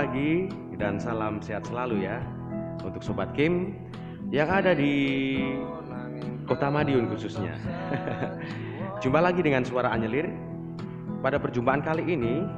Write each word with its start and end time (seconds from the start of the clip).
Pagi 0.00 0.48
dan 0.80 0.96
salam 0.96 1.44
sehat 1.44 1.68
selalu 1.68 2.08
ya 2.08 2.24
untuk 2.80 3.04
Sobat 3.04 3.36
Kim 3.36 3.76
yang 4.32 4.48
ada 4.48 4.72
di 4.72 5.36
Kota 6.48 6.72
Madiun 6.72 7.04
khususnya. 7.12 7.52
Jumpa 9.04 9.20
lagi 9.20 9.44
dengan 9.44 9.60
suara 9.60 9.92
Anyelir 9.92 10.32
pada 11.20 11.36
perjumpaan 11.36 11.84
kali 11.84 12.16
ini 12.16 12.48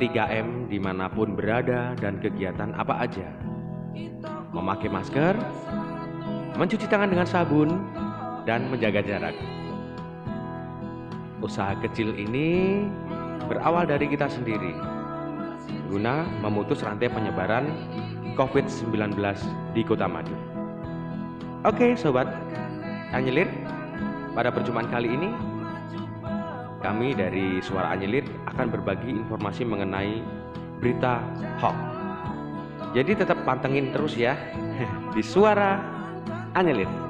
3M 0.00 0.72
di 0.72 0.80
mana 0.80 1.12
pun 1.12 1.36
berada 1.36 1.92
dan 2.00 2.16
kegiatan 2.24 2.72
apa 2.72 3.04
aja. 3.04 3.28
Memakai 4.56 4.88
masker, 4.88 5.36
mencuci 6.56 6.88
tangan 6.88 7.12
dengan 7.12 7.28
sabun, 7.28 7.76
dan 8.48 8.64
menjaga 8.72 9.04
jarak. 9.04 9.36
Usaha 11.44 11.76
kecil 11.84 12.16
ini 12.16 12.82
berawal 13.44 13.84
dari 13.84 14.08
kita 14.08 14.26
sendiri, 14.26 14.72
guna 15.92 16.24
memutus 16.40 16.80
rantai 16.80 17.12
penyebaran 17.12 17.68
COVID-19 18.40 19.20
di 19.76 19.84
Kota 19.84 20.08
Madiun. 20.08 20.40
Oke, 21.68 21.92
sobat 21.92 22.24
Anyelir, 23.12 23.52
pada 24.32 24.48
perjumpaan 24.48 24.88
kali 24.88 25.12
ini 25.12 25.28
kami 26.80 27.12
dari 27.12 27.60
Suara 27.60 27.92
Anyelir 27.92 28.24
akan 28.48 28.66
berbagi 28.72 29.12
informasi 29.12 29.68
mengenai 29.68 30.24
berita 30.80 31.20
hoax. 31.60 31.76
Jadi 32.96 33.22
tetap 33.22 33.38
pantengin 33.46 33.92
terus 33.92 34.16
ya 34.16 34.34
di 35.14 35.22
Suara 35.22 35.78
Anyelir. 36.56 37.09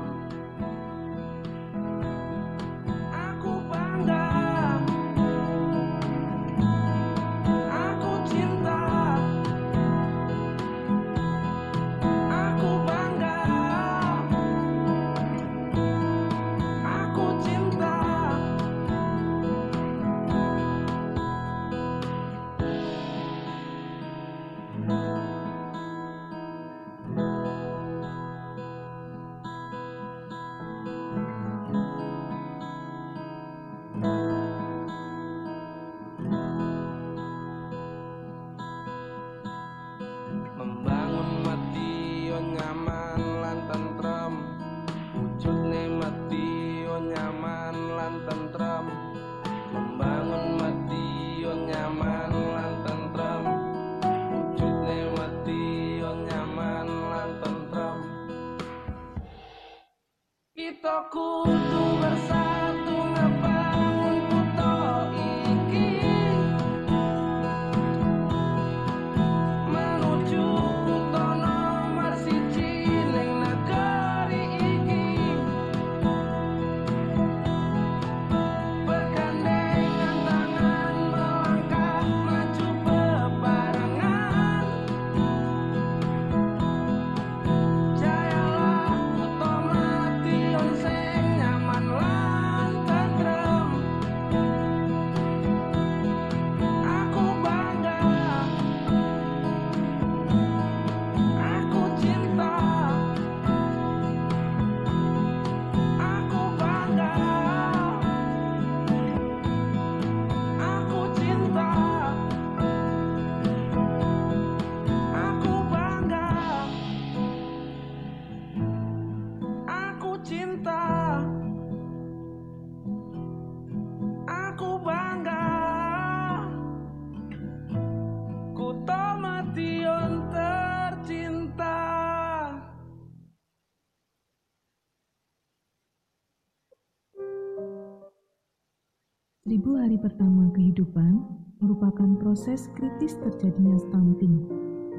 Hari 139.91 140.07
pertama 140.07 140.47
kehidupan 140.55 141.19
merupakan 141.59 142.15
proses 142.23 142.71
kritis 142.79 143.19
terjadinya 143.27 143.75
stunting. 143.75 144.47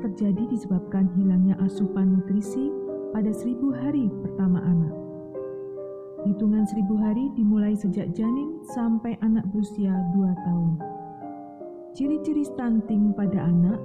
Terjadi 0.04 0.52
disebabkan 0.52 1.08
hilangnya 1.16 1.56
asupan 1.64 2.20
nutrisi 2.20 2.68
pada 3.16 3.32
seribu 3.32 3.72
hari 3.72 4.12
pertama 4.20 4.60
anak. 4.60 4.92
Hitungan 6.28 6.68
seribu 6.68 7.00
hari 7.00 7.32
dimulai 7.40 7.72
sejak 7.72 8.12
janin 8.12 8.60
sampai 8.76 9.16
anak 9.24 9.48
berusia 9.56 9.96
2 10.12 10.28
tahun. 10.44 10.76
Ciri-ciri 11.96 12.44
stunting 12.44 13.16
pada 13.16 13.48
anak 13.48 13.80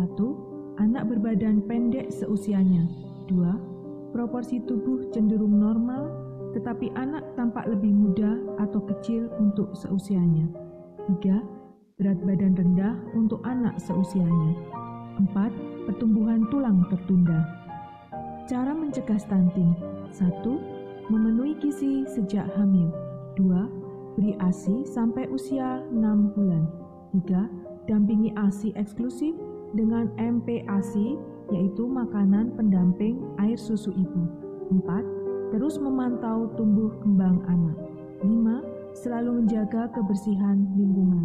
1. 0.00 0.80
Anak 0.80 1.12
berbadan 1.12 1.60
pendek 1.68 2.08
seusianya 2.08 2.88
2. 3.28 4.16
Proporsi 4.16 4.64
tubuh 4.64 5.12
cenderung 5.12 5.60
normal 5.60 6.08
tetapi 6.58 6.90
anak 6.98 7.22
tampak 7.38 7.70
lebih 7.70 7.94
muda 7.94 8.34
atau 8.58 8.82
kecil 8.82 9.30
untuk 9.38 9.70
seusianya. 9.78 10.50
3. 11.06 11.38
Berat 12.02 12.18
badan 12.26 12.58
rendah 12.58 12.98
untuk 13.14 13.38
anak 13.46 13.78
seusianya. 13.78 14.58
4. 15.22 15.86
Pertumbuhan 15.86 16.50
tulang 16.50 16.82
tertunda. 16.90 17.46
Cara 18.50 18.74
mencegah 18.74 19.22
stunting 19.22 19.70
1. 20.10 20.42
Memenuhi 21.06 21.54
gizi 21.62 22.02
sejak 22.10 22.50
hamil 22.58 22.90
2. 23.38 24.18
Beri 24.18 24.34
ASI 24.42 24.82
sampai 24.82 25.30
usia 25.30 25.78
6 25.94 26.34
bulan 26.34 26.66
3. 27.14 27.86
Dampingi 27.86 28.34
ASI 28.34 28.74
eksklusif 28.74 29.30
dengan 29.78 30.10
MPASI 30.18 31.14
yaitu 31.54 31.86
makanan 31.86 32.50
pendamping 32.58 33.22
air 33.40 33.56
susu 33.56 33.94
ibu 33.94 34.26
4 34.68 35.17
Terus 35.48 35.80
memantau 35.80 36.52
tumbuh 36.60 36.92
kembang 37.00 37.40
anak. 37.48 37.76
5. 38.20 38.92
Selalu 38.92 39.44
menjaga 39.44 39.88
kebersihan 39.96 40.68
lingkungan. 40.76 41.24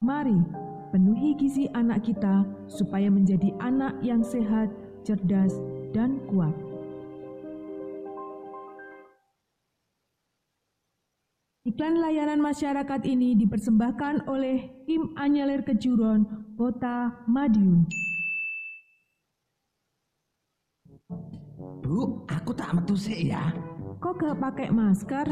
Mari 0.00 0.40
penuhi 0.96 1.36
gizi 1.36 1.68
anak 1.76 2.08
kita 2.08 2.48
supaya 2.72 3.12
menjadi 3.12 3.52
anak 3.60 4.00
yang 4.00 4.24
sehat, 4.24 4.72
cerdas, 5.04 5.52
dan 5.92 6.24
kuat. 6.32 6.56
Iklan 11.68 12.00
layanan 12.00 12.40
masyarakat 12.40 13.04
ini 13.04 13.36
dipersembahkan 13.36 14.24
oleh 14.24 14.72
Kim 14.88 15.12
Anyelir 15.20 15.60
Kejuron, 15.62 16.24
Kota 16.56 17.12
Madiun. 17.28 17.84
Bu, 21.90 22.22
aku 22.30 22.54
tak 22.54 22.70
metu 22.70 22.94
sih 22.94 23.34
ya. 23.34 23.50
Kok 23.98 24.22
gak 24.22 24.38
pakai 24.38 24.70
masker? 24.70 25.26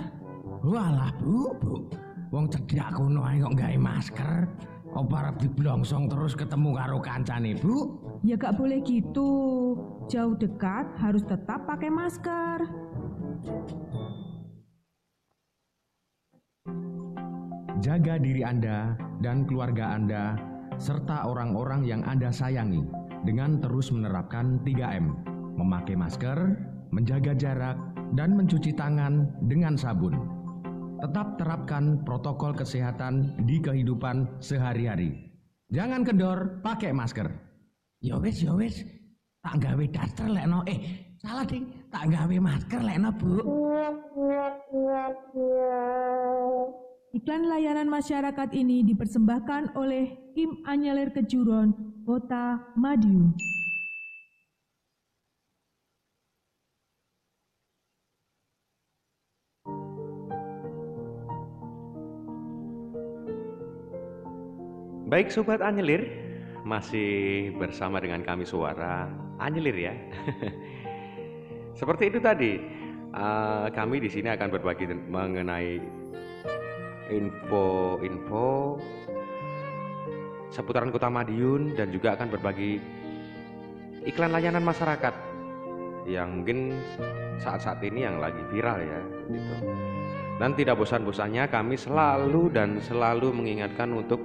Walah, 0.66 1.14
Bu, 1.22 1.55
Bu. 1.55 1.87
Wong 2.34 2.50
cedak 2.50 2.99
kuno 2.99 3.22
ae 3.22 3.38
kok 3.38 3.55
gawe 3.55 3.78
masker. 3.78 4.43
Apa 4.90 5.14
arep 5.22 5.38
diblongsong 5.38 6.10
terus 6.10 6.34
ketemu 6.34 6.75
karo 6.75 6.99
kancane, 6.99 7.55
Bu? 7.62 8.02
Ya 8.26 8.34
gak 8.34 8.58
boleh 8.58 8.82
gitu. 8.82 9.31
Jauh 10.10 10.34
dekat 10.34 10.90
harus 10.99 11.22
tetap 11.22 11.62
pakai 11.62 11.94
masker. 11.94 12.66
Jaga 17.78 18.19
diri 18.19 18.43
Anda 18.43 18.99
dan 19.22 19.46
keluarga 19.46 19.94
Anda 19.94 20.34
serta 20.82 21.22
orang-orang 21.22 21.87
yang 21.87 22.02
Anda 22.02 22.34
sayangi 22.34 22.82
dengan 23.22 23.62
terus 23.62 23.94
menerapkan 23.94 24.58
3M, 24.66 25.38
memakai 25.58 25.99
masker, 25.99 26.38
menjaga 26.94 27.34
jarak, 27.34 27.76
dan 28.14 28.38
mencuci 28.38 28.70
tangan 28.72 29.34
dengan 29.50 29.75
sabun. 29.75 30.14
Tetap 31.02 31.38
terapkan 31.38 32.02
protokol 32.06 32.54
kesehatan 32.54 33.35
di 33.47 33.59
kehidupan 33.59 34.38
sehari-hari. 34.38 35.14
Jangan 35.75 36.06
kendor, 36.06 36.62
pakai 36.62 36.94
masker. 36.94 37.28
Ya 38.00 38.16
wis, 38.23 38.40
ya 38.40 38.54
wis. 38.54 38.87
Tak 39.42 39.62
gawe 39.62 39.85
daster 39.90 40.26
lekno. 40.30 40.62
Eh, 40.66 40.78
salah 41.21 41.47
ding. 41.47 41.71
Tak 41.90 42.11
gawe 42.11 42.37
masker 42.38 42.80
lekno, 42.82 43.11
Bu. 43.14 43.30
Iklan 47.14 47.49
layanan 47.49 47.88
masyarakat 47.88 48.49
ini 48.52 48.85
dipersembahkan 48.85 49.75
oleh 49.78 50.32
Kim 50.37 50.61
Anyelir 50.68 51.11
Kejuron, 51.14 51.73
Kota 52.04 52.61
Madiun. 52.76 53.57
Baik 65.08 65.32
Sobat 65.32 65.64
Anyelir, 65.64 66.04
masih 66.68 67.48
bersama 67.56 67.96
dengan 67.96 68.20
kami 68.20 68.44
suara 68.44 69.08
Anyelir 69.40 69.88
ya. 69.88 69.94
Seperti 71.80 72.12
itu 72.12 72.20
tadi, 72.20 72.60
eh, 73.16 73.66
kami 73.72 74.04
di 74.04 74.12
sini 74.12 74.28
akan 74.28 74.52
berbagi 74.52 74.84
mengenai 75.08 75.80
info-info 77.08 78.76
seputaran 80.52 80.92
Kota 80.92 81.08
Madiun 81.08 81.72
dan 81.72 81.88
juga 81.88 82.12
akan 82.12 82.28
berbagi 82.28 82.76
iklan 84.04 84.28
layanan 84.28 84.60
masyarakat 84.60 85.16
yang 86.04 86.44
mungkin 86.44 86.76
saat-saat 87.40 87.80
ini 87.80 88.04
yang 88.04 88.20
lagi 88.20 88.44
viral 88.52 88.76
ya 88.76 89.00
gitu. 89.32 89.54
Dan 90.38 90.54
tidak 90.54 90.78
bosan-bosannya 90.78 91.50
kami 91.50 91.75
selalu 91.75 92.54
dan 92.54 92.78
selalu 92.78 93.35
mengingatkan 93.35 93.90
untuk 93.90 94.23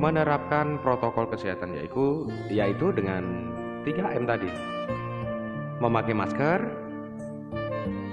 menerapkan 0.00 0.80
protokol 0.80 1.28
kesehatan 1.28 1.76
yaitu 1.76 2.28
yaitu 2.48 2.88
dengan 2.96 3.52
3M 3.84 4.24
tadi. 4.24 4.48
Memakai 5.84 6.16
masker, 6.16 6.60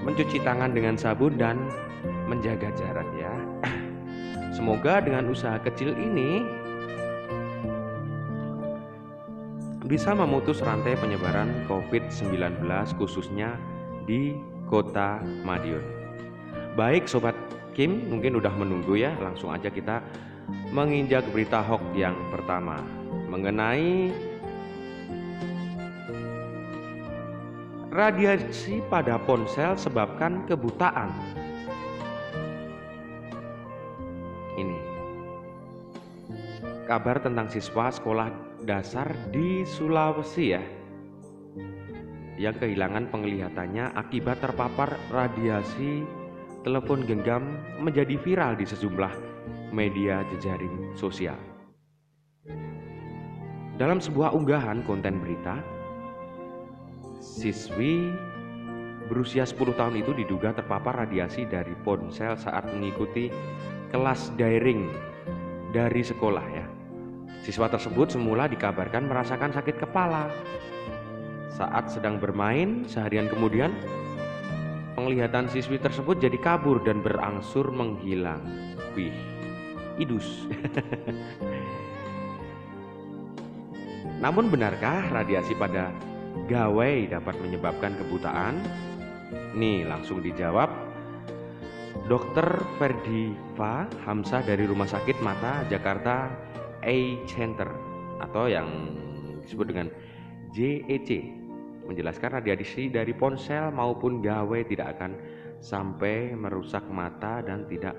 mencuci 0.04 0.44
tangan 0.44 0.76
dengan 0.76 0.94
sabun 1.00 1.40
dan 1.40 1.56
menjaga 2.28 2.68
jarak 2.76 3.08
ya. 3.16 3.32
Semoga 4.56 5.00
dengan 5.00 5.32
usaha 5.32 5.56
kecil 5.56 5.96
ini 5.96 6.44
bisa 9.88 10.12
memutus 10.12 10.60
rantai 10.60 10.96
penyebaran 11.00 11.68
COVID-19 11.68 12.60
khususnya 13.00 13.56
di 14.04 14.36
Kota 14.68 15.20
Madiun. 15.44 16.01
Baik 16.72 17.04
Sobat 17.04 17.36
Kim, 17.76 18.08
mungkin 18.08 18.40
udah 18.40 18.52
menunggu 18.56 18.96
ya, 18.96 19.12
langsung 19.20 19.52
aja 19.52 19.68
kita 19.68 20.00
menginjak 20.72 21.20
berita 21.28 21.60
hoax 21.60 21.84
yang 21.92 22.16
pertama. 22.32 22.80
Mengenai 23.28 24.08
radiasi 27.92 28.80
pada 28.88 29.20
ponsel 29.20 29.76
sebabkan 29.76 30.48
kebutaan. 30.48 31.12
Ini. 34.56 34.78
Kabar 36.88 37.20
tentang 37.20 37.52
siswa 37.52 37.92
sekolah 37.92 38.32
dasar 38.64 39.12
di 39.28 39.68
Sulawesi 39.68 40.56
ya. 40.56 40.64
Yang 42.40 42.64
kehilangan 42.64 43.12
penglihatannya 43.12 43.92
akibat 43.92 44.40
terpapar 44.40 44.96
radiasi 45.12 46.21
telepon 46.62 47.02
genggam 47.02 47.58
menjadi 47.82 48.14
viral 48.22 48.54
di 48.54 48.66
sejumlah 48.66 49.10
media 49.74 50.22
jejaring 50.34 50.94
sosial. 50.94 51.38
Dalam 53.78 53.98
sebuah 53.98 54.30
unggahan 54.30 54.86
konten 54.86 55.18
berita, 55.18 55.58
siswi 57.18 58.14
berusia 59.10 59.42
10 59.42 59.74
tahun 59.74 59.98
itu 59.98 60.14
diduga 60.14 60.54
terpapar 60.54 61.02
radiasi 61.02 61.50
dari 61.50 61.74
ponsel 61.82 62.38
saat 62.38 62.70
mengikuti 62.70 63.26
kelas 63.90 64.30
daring 64.38 64.86
dari 65.74 66.02
sekolah 66.06 66.46
ya. 66.46 66.66
Siswa 67.42 67.66
tersebut 67.66 68.14
semula 68.14 68.46
dikabarkan 68.46 69.10
merasakan 69.10 69.50
sakit 69.50 69.82
kepala. 69.82 70.30
Saat 71.50 71.90
sedang 71.90 72.22
bermain 72.22 72.86
seharian 72.86 73.26
kemudian 73.26 73.74
penglihatan 74.94 75.48
siswi 75.48 75.80
tersebut 75.80 76.20
jadi 76.20 76.38
kabur 76.40 76.84
dan 76.84 77.00
berangsur 77.00 77.72
menghilang. 77.72 78.44
Wih, 78.92 79.16
idus. 79.96 80.44
Namun 84.22 84.52
benarkah 84.52 85.08
radiasi 85.10 85.56
pada 85.58 85.90
gawai 86.46 87.10
dapat 87.10 87.34
menyebabkan 87.42 87.98
kebutaan? 87.98 88.62
Nih, 89.56 89.88
langsung 89.88 90.22
dijawab 90.22 90.70
Dr. 92.06 92.62
Ferdiva 92.76 93.88
Hamzah 94.04 94.44
dari 94.44 94.68
Rumah 94.68 94.88
Sakit 94.90 95.22
Mata 95.24 95.64
Jakarta 95.66 96.28
Eye 96.82 97.22
Center 97.30 97.70
atau 98.22 98.46
yang 98.46 98.68
disebut 99.42 99.66
dengan 99.70 99.90
JEC 100.54 101.41
menjelaskan 101.92 102.40
radiasi 102.40 102.88
dari 102.88 103.12
ponsel 103.12 103.68
maupun 103.68 104.24
gawai 104.24 104.64
tidak 104.64 104.96
akan 104.96 105.12
sampai 105.60 106.32
merusak 106.32 106.82
mata 106.88 107.44
dan 107.44 107.68
tidak 107.68 107.94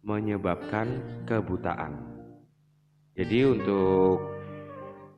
menyebabkan 0.00 1.20
kebutaan. 1.28 2.00
Jadi 3.12 3.44
untuk 3.44 4.24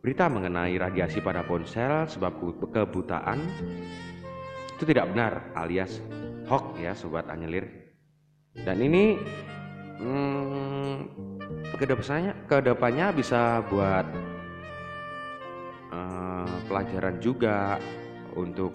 berita 0.03 0.27
mengenai 0.27 0.75
radiasi 0.75 1.23
pada 1.23 1.47
ponsel 1.47 2.11
sebab 2.11 2.43
kebutaan 2.75 3.39
itu 4.75 4.83
tidak 4.91 5.15
benar 5.15 5.55
alias 5.55 6.03
hoax 6.51 6.75
ya 6.83 6.93
sobat 6.99 7.31
anyelir. 7.31 7.71
Dan 8.53 8.83
ini 8.83 9.17
hmm, 10.03 10.97
ke 11.79 11.87
depannya 11.87 12.35
ke 12.51 12.59
depannya 12.59 13.07
bisa 13.15 13.63
buat 13.71 14.32
eh, 15.93 16.55
pelajaran 16.67 17.21
juga 17.21 17.77
untuk 18.33 18.73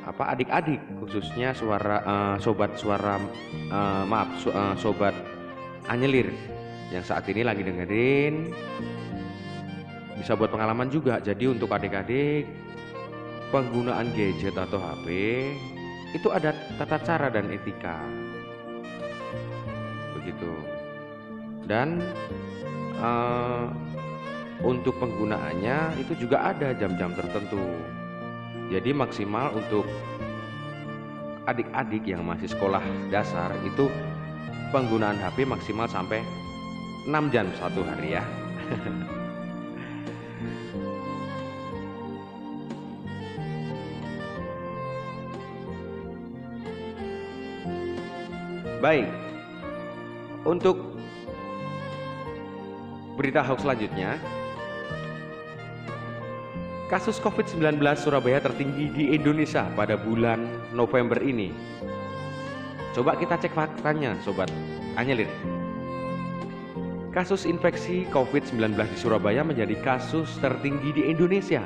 apa 0.00 0.34
adik-adik 0.34 0.80
khususnya 0.98 1.52
suara 1.54 2.02
eh, 2.02 2.36
sobat 2.40 2.74
suara 2.78 3.18
eh, 3.52 4.04
maaf 4.06 4.30
su- 4.40 4.54
eh, 4.54 4.74
sobat 4.78 5.14
anyelir 5.90 6.30
yang 6.90 7.06
saat 7.06 7.26
ini 7.30 7.46
lagi 7.46 7.62
dengerin. 7.62 8.50
Bisa 10.18 10.36
buat 10.36 10.52
pengalaman 10.52 10.92
juga 10.92 11.16
jadi 11.22 11.48
untuk 11.48 11.72
adik-adik 11.72 12.44
penggunaan 13.50 14.14
gadget 14.14 14.54
atau 14.54 14.78
HP 14.78 15.06
itu 16.14 16.28
ada 16.30 16.54
tata 16.78 16.98
cara 17.02 17.30
dan 17.30 17.48
etika. 17.50 17.98
Begitu. 20.18 20.52
Dan 21.66 22.02
eh, 22.98 23.66
untuk 24.60 24.96
penggunaannya 25.00 26.00
itu 26.00 26.26
juga 26.26 26.52
ada 26.52 26.76
jam-jam 26.76 27.16
tertentu. 27.16 27.60
Jadi 28.70 28.92
maksimal 28.94 29.50
untuk 29.56 29.88
adik-adik 31.48 32.04
yang 32.06 32.22
masih 32.22 32.46
sekolah 32.46 32.82
dasar 33.10 33.50
itu 33.66 33.90
penggunaan 34.70 35.18
HP 35.18 35.48
maksimal 35.48 35.88
sampai 35.90 36.22
6 37.08 37.32
jam 37.34 37.48
satu 37.58 37.82
hari 37.82 38.20
ya. 38.20 38.24
Baik, 48.80 49.12
untuk 50.48 50.96
berita 53.20 53.44
hoax 53.44 53.60
selanjutnya, 53.60 54.16
kasus 56.90 57.22
COVID-19 57.22 57.78
Surabaya 57.94 58.42
tertinggi 58.42 58.90
di 58.90 59.14
Indonesia 59.14 59.62
pada 59.78 59.94
bulan 59.94 60.42
November 60.74 61.22
ini. 61.22 61.54
Coba 62.90 63.14
kita 63.14 63.38
cek 63.38 63.54
faktanya, 63.54 64.18
sobat 64.26 64.50
Anyelir. 64.98 65.30
kasus 67.14 67.42
infeksi 67.42 68.06
COVID-19 68.10 68.74
di 68.86 68.98
Surabaya 68.98 69.42
menjadi 69.42 69.78
kasus 69.82 70.30
tertinggi 70.42 70.94
di 70.94 71.02
Indonesia. 71.10 71.62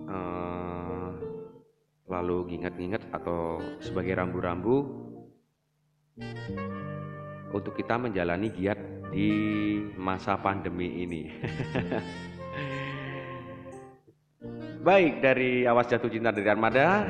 uh, 0.07 1.11
lalu 2.07 2.55
nginget-nginget 2.55 3.03
atau 3.11 3.59
sebagai 3.83 4.15
rambu-rambu 4.15 4.87
untuk 7.51 7.75
kita 7.75 7.99
menjalani 7.99 8.47
giat 8.55 8.79
di 9.11 9.31
masa 9.99 10.39
pandemi 10.39 11.03
ini. 11.03 11.23
Baik 14.81 15.21
dari 15.21 15.69
Awas 15.69 15.93
Jatuh 15.93 16.09
Cinta 16.09 16.33
dari 16.33 16.49
Armada, 16.49 17.05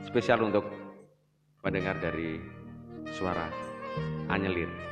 spesial 0.00 0.40
untuk 0.48 0.64
pendengar 1.60 2.00
dari 2.00 2.40
suara 3.12 3.52
Anyelir. 4.32 4.89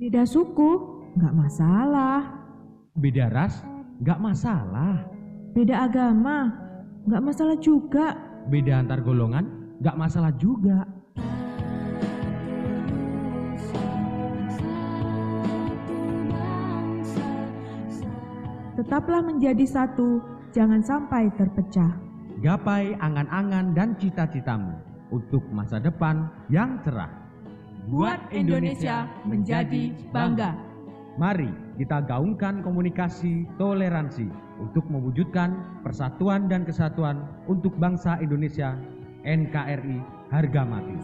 Beda 0.00 0.24
suku, 0.24 0.80
nggak 1.12 1.34
masalah. 1.36 2.24
Beda 2.96 3.28
ras, 3.28 3.60
nggak 4.00 4.16
masalah. 4.16 5.04
Beda 5.52 5.84
agama, 5.84 6.48
nggak 7.04 7.20
masalah 7.20 7.56
juga. 7.60 8.16
Beda 8.48 8.80
antar 8.80 9.04
golongan, 9.04 9.76
nggak 9.84 9.96
masalah 10.00 10.32
juga. 10.40 10.88
Tetaplah 18.80 19.20
menjadi 19.20 19.68
satu, 19.68 20.24
jangan 20.56 20.80
sampai 20.80 21.28
terpecah. 21.36 21.92
Gapai 22.40 22.96
angan-angan 23.04 23.76
dan 23.76 23.92
cita-citamu 24.00 24.80
untuk 25.12 25.44
masa 25.52 25.76
depan 25.76 26.24
yang 26.48 26.80
cerah 26.80 27.19
buat 27.90 28.30
Indonesia 28.30 29.10
menjadi 29.26 29.90
bangga. 30.14 30.54
Mari 31.18 31.50
kita 31.74 32.06
gaungkan 32.06 32.62
komunikasi 32.62 33.44
toleransi 33.58 34.30
untuk 34.62 34.86
mewujudkan 34.86 35.82
persatuan 35.82 36.46
dan 36.46 36.62
kesatuan 36.62 37.26
untuk 37.50 37.74
bangsa 37.82 38.16
Indonesia 38.22 38.78
NKRI 39.26 39.98
harga 40.30 40.62
mati. 40.62 40.98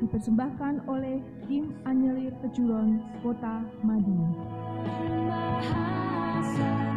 Dipersembahkan 0.00 0.74
oleh 0.88 1.20
Kim 1.44 1.76
Anyelir 1.84 2.32
Pejuron, 2.40 3.04
Kota 3.20 3.60
Madiun. 3.84 4.32
sun. 6.54 6.95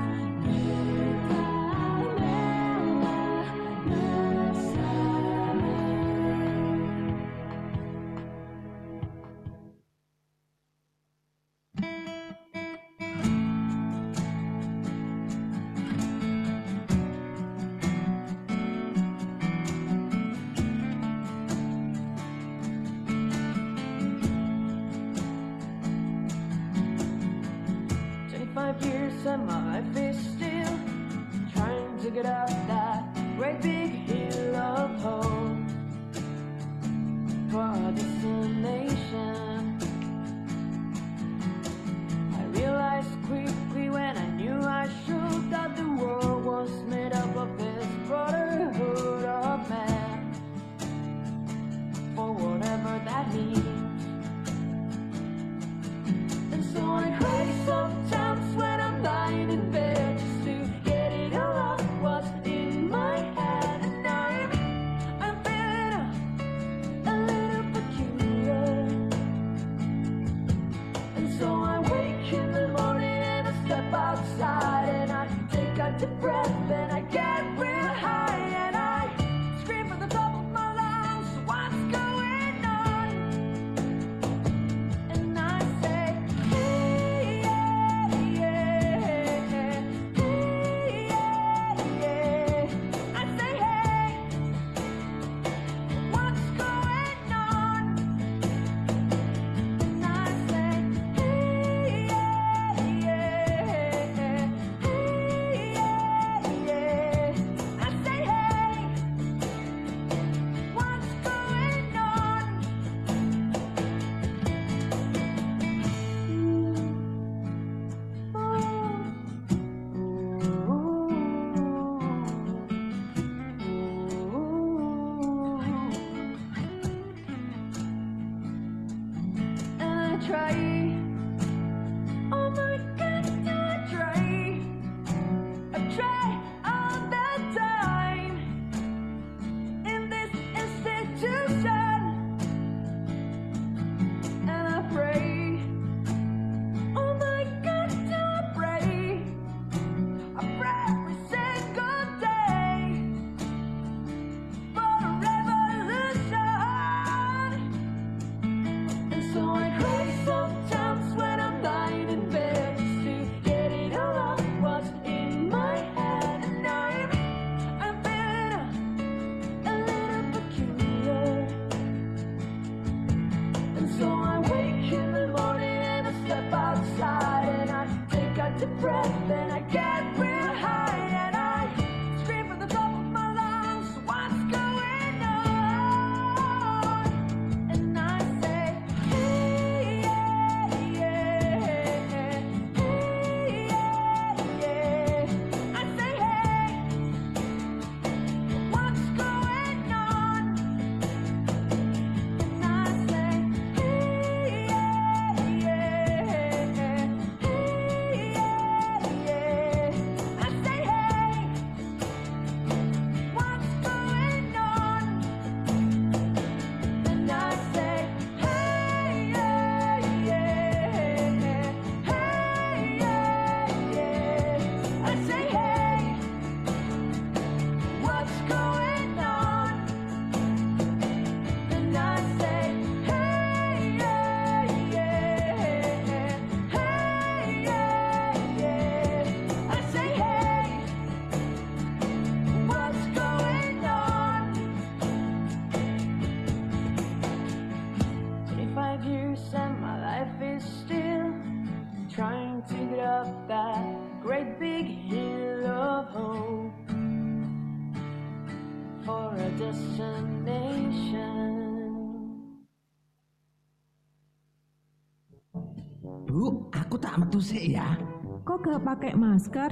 Kok 268.79 268.87
gak 268.87 268.95
pakai 268.95 269.11
masker? 269.19 269.71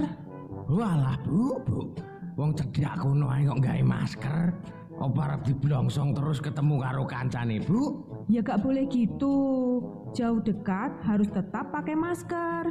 Walah 0.68 1.16
bu, 1.24 1.56
bu. 1.64 1.80
Wong 2.36 2.52
cedak 2.52 3.00
kuno 3.00 3.32
ae 3.32 3.48
kok 3.48 3.64
gawe 3.64 3.80
masker. 3.80 4.52
Apa 5.00 5.20
arep 5.24 5.48
diblongsong 5.48 6.12
terus 6.12 6.44
ketemu 6.44 6.76
karo 6.84 7.08
kancane, 7.08 7.56
Bu? 7.64 8.04
Ya 8.28 8.44
gak 8.44 8.60
boleh 8.60 8.84
gitu. 8.92 9.80
Jauh 10.12 10.44
dekat 10.44 10.92
harus 11.08 11.24
tetap 11.32 11.72
pakai 11.72 11.96
masker. 11.96 12.68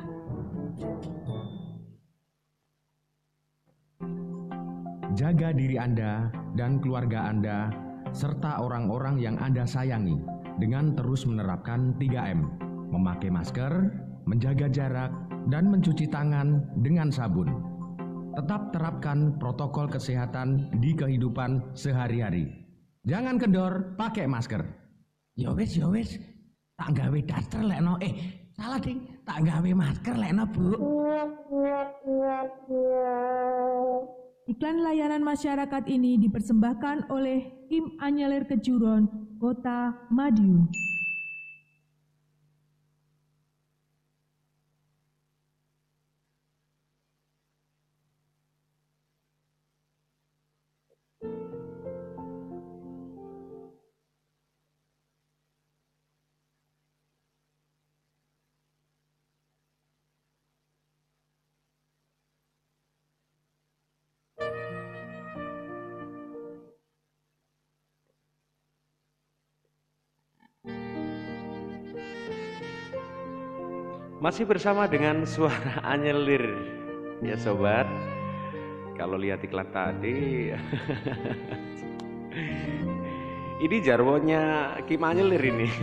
Jaga 5.17 5.49
diri 5.57 5.81
Anda 5.81 6.29
dan 6.53 6.77
keluarga 6.85 7.33
Anda, 7.33 7.73
serta 8.13 8.61
orang-orang 8.61 9.17
yang 9.17 9.41
Anda 9.41 9.65
sayangi 9.65 10.21
dengan 10.61 10.93
terus 10.93 11.25
menerapkan 11.25 11.97
3M, 11.97 12.45
memakai 12.93 13.33
masker, 13.33 13.89
menjaga 14.29 14.69
jarak, 14.69 15.09
dan 15.47 15.71
mencuci 15.71 16.07
tangan 16.11 16.63
dengan 16.83 17.07
sabun. 17.07 17.47
Tetap 18.35 18.69
terapkan 18.69 19.33
protokol 19.41 19.89
kesehatan 19.89 20.69
di 20.77 20.93
kehidupan 20.93 21.73
sehari-hari. 21.73 22.53
Jangan 23.07 23.39
kendor, 23.41 23.97
pakai 23.97 24.29
masker. 24.29 24.61
Ya 25.33 25.55
wis, 25.55 25.73
ya 25.73 25.89
wis. 25.89 26.19
Tak 26.77 26.93
gawe 26.93 27.19
daster 27.25 27.65
lekno. 27.65 27.97
Eh, 28.03 28.13
salah 28.53 28.77
ding. 28.77 29.01
Tak 29.25 29.41
gawe 29.41 29.71
masker 29.73 30.13
lekno, 30.13 30.45
Bu. 30.53 30.77
Iklan 34.47 34.77
layanan 34.85 35.25
masyarakat 35.25 35.83
ini 35.89 36.21
dipersembahkan 36.21 37.09
oleh 37.09 37.67
Kim 37.67 37.97
Anyelir 37.99 38.45
Kejuron, 38.45 39.09
Kota 39.41 40.07
Madiun. 40.13 40.69
Masih 74.27 74.43
bersama 74.43 74.91
dengan 74.91 75.23
suara 75.23 75.79
anyelir 75.95 76.51
ya 77.23 77.39
sobat. 77.39 77.87
Kalau 78.99 79.15
lihat 79.15 79.39
iklan 79.39 79.71
tadi 79.71 80.51
ini 83.63 83.77
jarwonya 83.79 84.75
Kim 84.83 85.07
Anyelir 85.07 85.39
ini. 85.39 85.71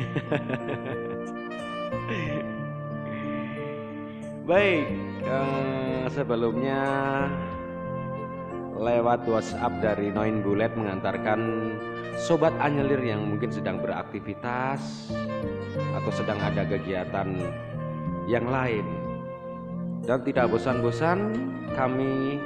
Baik, 4.45 4.93
eh, 5.25 6.05
sebelumnya 6.13 6.85
lewat 8.77 9.25
WhatsApp 9.25 9.73
dari 9.81 10.13
Noin 10.13 10.45
Bulet 10.45 10.77
mengantarkan 10.77 11.41
sobat 12.21 12.53
anyelir 12.61 13.01
yang 13.01 13.25
mungkin 13.25 13.49
sedang 13.49 13.81
beraktivitas 13.81 15.09
atau 15.97 16.13
sedang 16.13 16.37
ada 16.45 16.69
kegiatan 16.69 17.41
yang 18.31 18.49
lain. 18.49 18.85
Dan 20.05 20.21
tidak 20.25 20.53
bosan-bosan 20.53 21.33
kami 21.73 22.39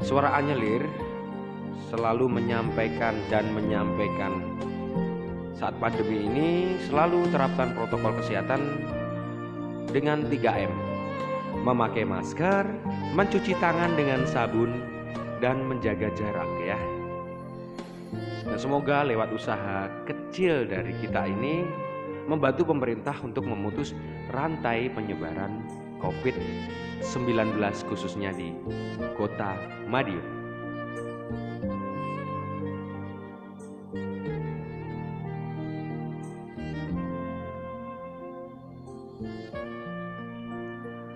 suara 0.00 0.32
anyelir 0.40 0.88
selalu 1.92 2.40
menyampaikan 2.40 3.12
dan 3.28 3.52
menyampaikan 3.52 4.40
saat 5.62 5.76
pandemi 5.78 6.26
ini 6.26 6.74
selalu 6.88 7.28
terapkan 7.30 7.70
protokol 7.76 8.16
kesehatan 8.18 8.82
dengan 9.92 10.26
3M. 10.26 10.72
Memakai 11.62 12.02
masker, 12.02 12.64
mencuci 13.12 13.54
tangan 13.60 13.92
dengan 13.94 14.24
sabun 14.24 14.72
dan 15.38 15.62
menjaga 15.68 16.10
jarak 16.18 16.50
ya. 16.64 16.80
Dan 18.42 18.58
semoga 18.58 19.06
lewat 19.06 19.30
usaha 19.30 19.86
kecil 20.08 20.66
dari 20.66 20.96
kita 20.98 21.30
ini 21.30 21.62
membantu 22.26 22.68
pemerintah 22.70 23.16
untuk 23.22 23.46
memutus 23.46 23.94
rantai 24.30 24.90
penyebaran 24.92 25.62
COVID-19 26.02 27.58
khususnya 27.86 28.34
di 28.34 28.54
kota 29.14 29.54
Madiun. 29.86 30.42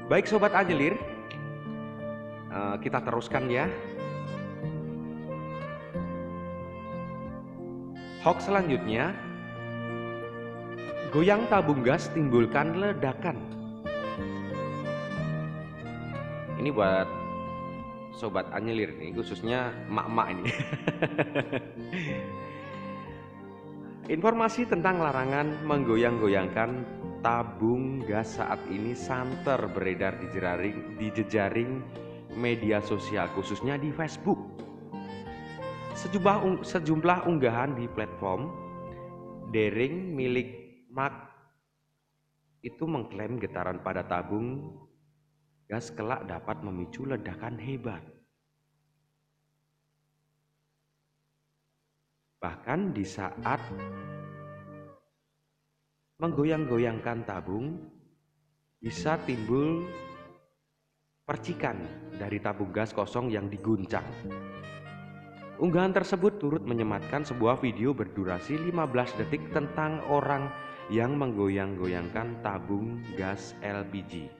Baik 0.07 0.31
Sobat 0.31 0.55
Anjelir, 0.55 0.95
eh, 2.55 2.77
kita 2.79 3.03
teruskan 3.03 3.51
ya. 3.51 3.66
Hoax 8.23 8.47
selanjutnya, 8.47 9.26
goyang 11.17 11.49
tabung 11.49 11.81
gas 11.81 12.13
timbulkan 12.13 12.77
ledakan. 12.77 13.41
Ini 16.61 16.69
buat 16.69 17.09
Sobat 18.13 18.53
Anjelir 18.53 18.93
nih, 19.01 19.17
khususnya 19.17 19.73
mak-mak 19.89 20.37
ini. 20.37 20.45
Informasi 24.21 24.69
tentang 24.69 25.01
larangan 25.01 25.57
menggoyang-goyangkan 25.65 26.85
tabung 27.25 28.05
gas 28.05 28.37
saat 28.37 28.61
ini 28.69 28.93
santer 28.93 29.73
beredar 29.73 30.21
di 30.21 30.29
jejaring, 30.37 31.01
di 31.01 31.09
jejaring 31.17 31.81
media 32.37 32.85
sosial 32.85 33.33
khususnya 33.33 33.81
di 33.81 33.89
Facebook. 33.89 34.37
Sejumlah, 35.97 36.61
sejumlah 36.61 37.25
unggahan 37.25 37.73
di 37.73 37.89
platform 37.89 38.53
daring 39.49 40.13
milik 40.13 40.66
Mark 40.97 41.13
itu 42.65 42.89
mengklaim 42.89 43.37
getaran 43.37 43.85
pada 43.85 44.01
tabung 44.01 44.81
gas 45.69 45.93
kelak 45.93 46.25
dapat 46.25 46.65
memicu 46.65 47.05
ledakan 47.05 47.61
hebat. 47.61 48.01
Bahkan 52.41 52.97
di 52.97 53.05
saat 53.05 53.61
menggoyang-goyangkan 56.17 57.29
tabung 57.29 57.77
bisa 58.81 59.21
timbul 59.29 59.85
percikan 61.29 61.77
dari 62.17 62.41
tabung 62.41 62.73
gas 62.73 62.97
kosong 62.97 63.29
yang 63.29 63.53
diguncang. 63.53 64.07
Unggahan 65.61 65.93
tersebut 65.93 66.41
turut 66.41 66.65
menyematkan 66.65 67.21
sebuah 67.25 67.61
video 67.61 67.93
berdurasi 67.93 68.57
15 68.57 69.21
detik 69.21 69.45
tentang 69.53 70.01
orang 70.09 70.49
yang 70.87 71.18
menggoyang-goyangkan 71.18 72.38
tabung 72.46 73.03
gas 73.18 73.59
LPG. 73.59 74.31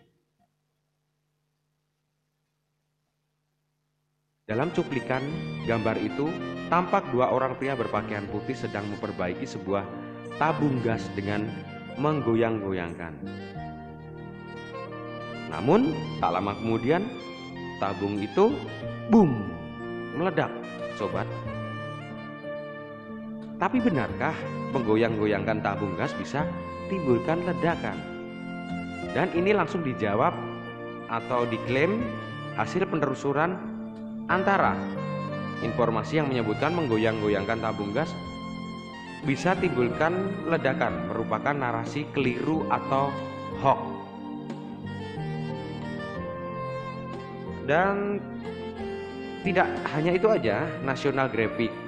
Dalam 4.47 4.71
cuplikan 4.71 5.27
gambar 5.67 5.99
itu, 5.99 6.31
tampak 6.71 7.03
dua 7.11 7.35
orang 7.35 7.59
pria 7.59 7.75
berpakaian 7.75 8.31
putih 8.31 8.55
sedang 8.55 8.87
memperbaiki 8.95 9.43
sebuah 9.43 9.83
tabung 10.39 10.79
gas 10.87 11.03
dengan 11.19 11.51
menggoyang-goyangkan. 11.99 13.11
Namun, 15.51 15.91
tak 16.23 16.31
lama 16.31 16.55
kemudian, 16.63 17.11
tabung 17.83 18.23
itu 18.23 18.55
boom, 19.11 19.51
meledak, 20.15 20.55
sobat. 20.95 21.27
Tapi 23.57 23.81
benarkah 23.81 24.37
menggoyang-goyangkan 24.77 25.65
tabung 25.65 25.97
gas 25.97 26.13
bisa 26.13 26.45
timbulkan 26.93 27.41
ledakan? 27.49 27.97
Dan 29.17 29.33
ini 29.33 29.57
langsung 29.57 29.81
dijawab 29.81 30.37
atau 31.09 31.49
diklaim 31.49 32.05
hasil 32.61 32.85
penelusuran 32.85 33.57
antara 34.29 34.77
informasi 35.65 36.21
yang 36.21 36.29
menyebutkan 36.29 36.77
menggoyang-goyangkan 36.77 37.65
tabung 37.65 37.97
gas 37.97 38.13
bisa 39.25 39.57
timbulkan 39.57 40.13
ledakan 40.45 41.09
merupakan 41.09 41.57
narasi 41.57 42.05
keliru 42.13 42.69
atau 42.69 43.09
hoax. 43.65 43.81
Dan 47.65 48.21
tidak 49.49 49.67
hanya 49.97 50.13
itu 50.13 50.29
aja, 50.29 50.69
National 50.85 51.33
Graphic 51.33 51.86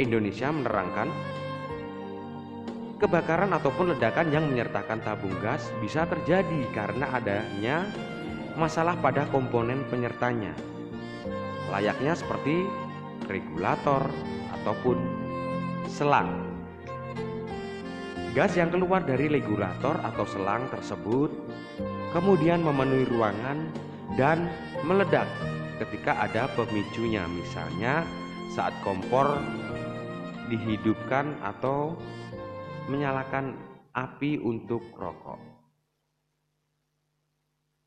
Indonesia 0.00 0.48
menerangkan 0.48 1.08
kebakaran 3.00 3.52
ataupun 3.52 3.96
ledakan 3.96 4.28
yang 4.32 4.48
menyertakan 4.48 5.00
tabung 5.00 5.32
gas 5.40 5.68
bisa 5.80 6.04
terjadi 6.08 6.68
karena 6.72 7.12
adanya 7.16 7.88
masalah 8.56 8.96
pada 9.00 9.24
komponen 9.28 9.84
penyertanya. 9.88 10.52
Layaknya 11.72 12.16
seperti 12.16 12.64
regulator 13.28 14.04
ataupun 14.60 15.00
selang. 15.88 16.48
Gas 18.36 18.54
yang 18.54 18.70
keluar 18.70 19.02
dari 19.02 19.26
regulator 19.26 19.96
atau 20.06 20.22
selang 20.28 20.68
tersebut 20.70 21.30
kemudian 22.14 22.62
memenuhi 22.62 23.06
ruangan 23.10 23.58
dan 24.14 24.50
meledak 24.82 25.26
ketika 25.80 26.14
ada 26.20 26.46
pemicunya, 26.52 27.24
misalnya 27.26 28.04
saat 28.52 28.74
kompor 28.82 29.40
dihidupkan 30.50 31.38
atau 31.40 31.94
menyalakan 32.90 33.54
api 33.94 34.42
untuk 34.42 34.82
rokok. 34.98 35.38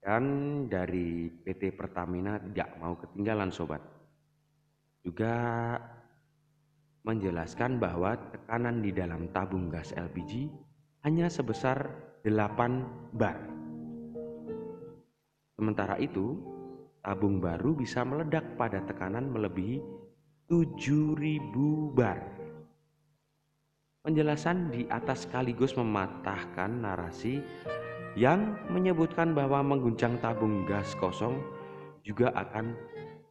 Dan 0.03 0.23
dari 0.67 1.31
PT 1.31 1.75
Pertamina 1.75 2.39
tidak 2.39 2.75
mau 2.79 2.95
ketinggalan 2.95 3.51
sobat. 3.51 3.79
Juga 5.03 5.35
menjelaskan 7.03 7.79
bahwa 7.79 8.15
tekanan 8.31 8.79
di 8.79 8.95
dalam 8.95 9.27
tabung 9.35 9.67
gas 9.67 9.91
LPG 9.95 10.47
hanya 11.03 11.27
sebesar 11.27 11.87
8 12.23 13.15
bar. 13.15 13.35
Sementara 15.59 15.99
itu, 15.99 16.39
tabung 17.03 17.43
baru 17.43 17.75
bisa 17.75 18.07
meledak 18.07 18.55
pada 18.55 18.83
tekanan 18.83 19.27
melebihi 19.31 19.83
7000 20.47 21.95
bar. 21.95 22.42
Penjelasan 24.03 24.67
di 24.67 24.83
atas 24.91 25.23
sekaligus 25.23 25.79
mematahkan 25.79 26.67
narasi 26.67 27.39
yang 28.19 28.59
menyebutkan 28.67 29.31
bahwa 29.31 29.63
mengguncang 29.63 30.19
tabung 30.19 30.67
gas 30.67 30.91
kosong 30.99 31.39
juga 32.03 32.35
akan 32.35 32.75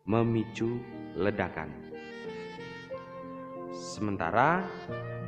memicu 0.09 0.81
ledakan. 1.13 1.69
Sementara 3.69 4.65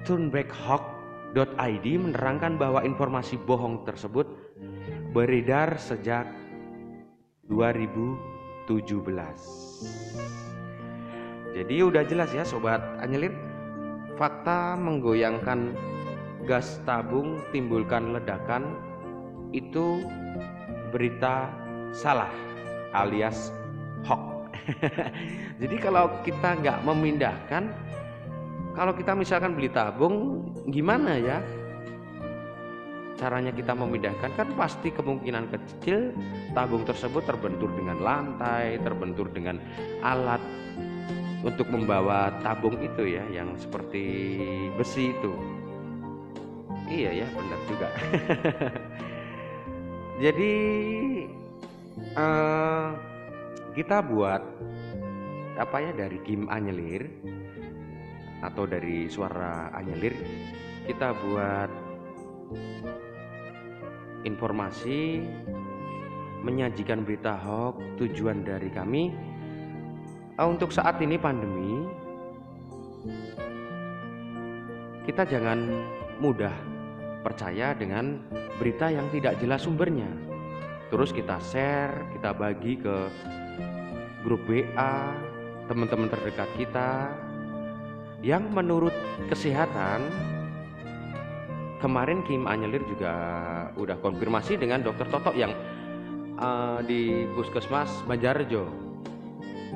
turnbackhawk.id 0.08 1.86
menerangkan 1.92 2.56
bahwa 2.56 2.80
informasi 2.80 3.36
bohong 3.36 3.84
tersebut 3.84 4.24
beredar 5.12 5.76
sejak 5.76 6.24
2017. 7.52 8.80
Jadi 11.52 11.76
udah 11.84 12.00
jelas 12.08 12.32
ya 12.32 12.48
sobat 12.48 12.80
Anyelir, 13.04 13.43
fakta 14.14 14.78
menggoyangkan 14.78 15.74
gas 16.46 16.78
tabung 16.84 17.40
timbulkan 17.50 18.14
ledakan 18.14 18.76
itu 19.50 20.04
berita 20.94 21.50
salah 21.90 22.30
alias 22.94 23.50
hoax. 24.06 24.50
Jadi 25.60 25.76
kalau 25.82 26.10
kita 26.22 26.58
nggak 26.62 26.78
memindahkan, 26.86 27.70
kalau 28.74 28.92
kita 28.94 29.14
misalkan 29.18 29.58
beli 29.58 29.70
tabung, 29.70 30.46
gimana 30.70 31.18
ya? 31.18 31.38
Caranya 33.14 33.54
kita 33.54 33.78
memindahkan 33.78 34.30
kan 34.34 34.48
pasti 34.58 34.90
kemungkinan 34.90 35.46
kecil 35.46 36.10
tabung 36.50 36.82
tersebut 36.82 37.22
terbentur 37.22 37.70
dengan 37.70 38.02
lantai, 38.02 38.78
terbentur 38.82 39.30
dengan 39.30 39.62
alat 40.02 40.42
untuk 41.44 41.68
membawa 41.68 42.32
tabung 42.40 42.80
itu 42.80 43.20
ya, 43.20 43.24
yang 43.28 43.52
seperti 43.60 44.04
besi 44.74 45.12
itu. 45.12 45.32
Iya 46.88 47.24
ya, 47.24 47.26
benar 47.30 47.60
juga. 47.68 47.88
Jadi 50.24 50.54
eh, 52.16 52.88
kita 53.76 54.00
buat 54.00 54.42
apa 55.54 55.76
ya 55.78 55.92
dari 55.94 56.18
Kim 56.26 56.50
Anyelir 56.50 57.06
atau 58.42 58.66
dari 58.66 59.06
suara 59.06 59.70
Anyelir 59.70 60.14
kita 60.84 61.14
buat 61.16 61.70
informasi 64.26 65.24
menyajikan 66.44 67.08
berita 67.08 67.40
hoax 67.40 67.80
tujuan 67.96 68.44
dari 68.44 68.68
kami 68.68 69.14
untuk 70.42 70.74
saat 70.74 70.98
ini 70.98 71.14
pandemi 71.14 71.86
kita 75.06 75.22
jangan 75.30 75.62
mudah 76.18 76.50
percaya 77.22 77.70
dengan 77.76 78.18
berita 78.58 78.90
yang 78.90 79.06
tidak 79.14 79.38
jelas 79.38 79.62
sumbernya. 79.62 80.08
Terus 80.90 81.14
kita 81.14 81.38
share, 81.38 81.94
kita 82.18 82.34
bagi 82.34 82.78
ke 82.78 82.96
grup 84.26 84.42
WA, 84.50 85.14
teman-teman 85.70 86.10
terdekat 86.10 86.48
kita 86.58 87.14
yang 88.24 88.48
menurut 88.50 88.92
kesehatan 89.28 90.08
kemarin 91.84 92.24
Kim 92.24 92.48
Anyelir 92.48 92.80
juga 92.88 93.12
udah 93.76 94.00
konfirmasi 94.00 94.56
dengan 94.56 94.80
dokter 94.80 95.04
Toto 95.12 95.36
yang 95.36 95.52
uh, 96.40 96.80
di 96.80 97.28
Puskesmas 97.36 98.04
Banjarjo. 98.08 98.83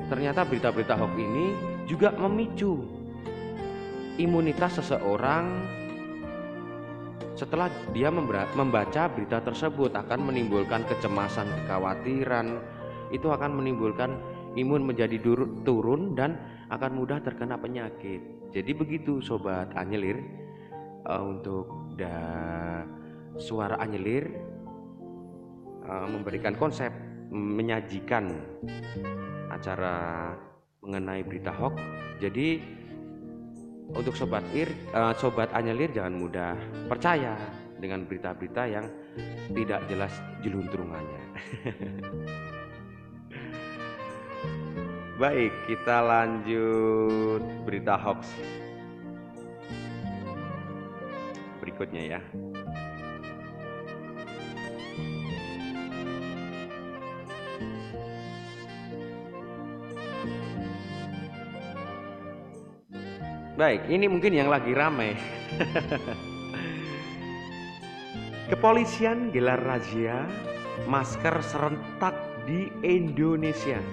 Ternyata 0.09 0.41
berita-berita 0.41 0.97
hoax 0.97 1.13
ini 1.21 1.45
juga 1.85 2.09
memicu 2.17 2.81
imunitas 4.17 4.81
seseorang 4.81 5.45
setelah 7.37 7.71
dia 7.95 8.11
membaca 8.57 9.07
berita 9.07 9.39
tersebut. 9.39 9.95
Akan 9.95 10.25
menimbulkan 10.25 10.83
kecemasan, 10.89 11.47
kekhawatiran, 11.63 12.59
itu 13.15 13.29
akan 13.29 13.61
menimbulkan 13.61 14.17
imun 14.57 14.83
menjadi 14.83 15.21
turun 15.63 16.17
dan 16.17 16.35
akan 16.73 16.99
mudah 16.99 17.21
terkena 17.21 17.55
penyakit. 17.55 18.19
Jadi 18.49 18.71
begitu 18.73 19.21
sobat 19.21 19.71
Anyelir. 19.77 20.19
Uh, 21.07 21.31
untuk 21.31 21.95
da 21.95 22.83
suara 23.39 23.79
Anyelir 23.79 24.29
uh, 25.87 26.05
memberikan 26.11 26.53
konsep 26.59 26.91
menyajikan 27.31 28.35
acara 29.51 30.31
mengenai 30.85 31.25
berita 31.25 31.51
hoax. 31.51 31.75
Jadi 32.21 32.61
untuk 33.89 34.13
sobat 34.15 34.45
ir, 34.53 34.69
uh, 34.93 35.17
sobat 35.17 35.49
Anyelir 35.51 35.91
jangan 35.91 36.13
mudah 36.13 36.55
percaya 36.85 37.33
dengan 37.81 38.05
berita-berita 38.05 38.69
yang 38.69 38.85
tidak 39.51 39.81
jelas 39.89 40.13
jeluntrungannya. 40.45 41.23
Baik, 45.19 45.51
kita 45.67 45.99
lanjut 45.99 47.43
berita 47.67 47.99
hoax 47.99 48.31
berikutnya 51.79 52.17
ya. 52.17 52.19
Baik, 63.59 63.91
ini 63.91 64.07
mungkin 64.07 64.31
yang 64.31 64.47
lagi 64.47 64.71
ramai. 64.71 65.19
Kepolisian 68.55 69.35
gelar 69.35 69.59
razia 69.59 70.23
masker 70.87 71.43
serentak 71.43 72.15
di 72.47 72.71
Indonesia. 72.87 73.83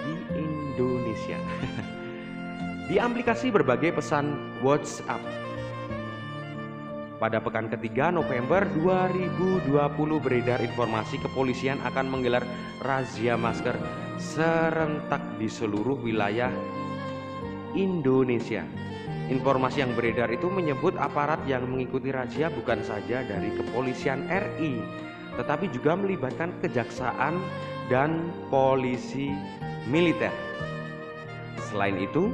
Di 0.00 0.16
Indonesia. 0.32 1.36
di 2.88 2.96
aplikasi 2.96 3.52
berbagai 3.52 4.00
pesan 4.00 4.56
WhatsApp. 4.64 5.20
Pada 7.20 7.36
pekan 7.44 7.68
ketiga 7.68 8.08
November 8.08 8.64
2020 8.80 10.24
beredar 10.24 10.64
informasi 10.64 11.20
kepolisian 11.20 11.84
akan 11.84 12.08
menggelar 12.08 12.48
razia 12.80 13.36
masker 13.36 13.76
serentak 14.16 15.20
di 15.36 15.52
seluruh 15.52 16.00
wilayah 16.00 16.48
Indonesia. 17.74 18.62
Informasi 19.30 19.82
yang 19.82 19.94
beredar 19.96 20.30
itu 20.30 20.52
menyebut 20.52 20.94
aparat 21.00 21.40
yang 21.48 21.64
mengikuti 21.64 22.12
razia 22.12 22.52
bukan 22.52 22.84
saja 22.84 23.24
dari 23.24 23.48
kepolisian 23.56 24.28
RI, 24.28 24.84
tetapi 25.40 25.72
juga 25.72 25.96
melibatkan 25.96 26.52
kejaksaan 26.60 27.40
dan 27.88 28.28
polisi 28.48 29.28
militer. 29.88 30.32
Selain 31.72 31.96
itu, 31.98 32.30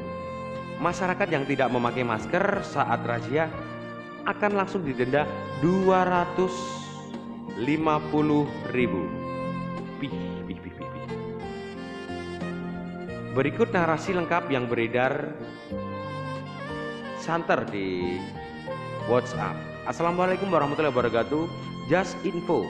masyarakat 0.82 1.30
yang 1.30 1.47
tidak 1.47 1.70
memakai 1.70 2.03
masker 2.03 2.66
saat 2.66 3.07
razia 3.07 3.47
akan 4.26 4.59
langsung 4.59 4.82
didenda 4.84 5.24
250 5.62 6.11
Berikut 13.41 13.72
narasi 13.72 14.12
lengkap 14.12 14.53
yang 14.53 14.68
beredar 14.68 15.32
santer 17.16 17.64
di 17.72 18.20
WhatsApp. 19.09 19.57
Assalamualaikum 19.88 20.53
warahmatullahi 20.53 20.93
wabarakatuh. 20.93 21.49
Just 21.88 22.20
info 22.20 22.68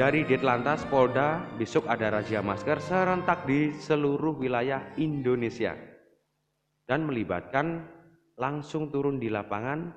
dari 0.00 0.24
Ditlantas 0.24 0.80
Polda 0.88 1.44
besok 1.60 1.84
ada 1.92 2.08
razia 2.08 2.40
masker 2.40 2.80
serentak 2.80 3.44
di 3.44 3.76
seluruh 3.76 4.32
wilayah 4.32 4.80
Indonesia 4.96 5.76
dan 6.88 7.04
melibatkan 7.04 7.84
langsung 8.40 8.88
turun 8.88 9.20
di 9.20 9.28
lapangan 9.28 9.92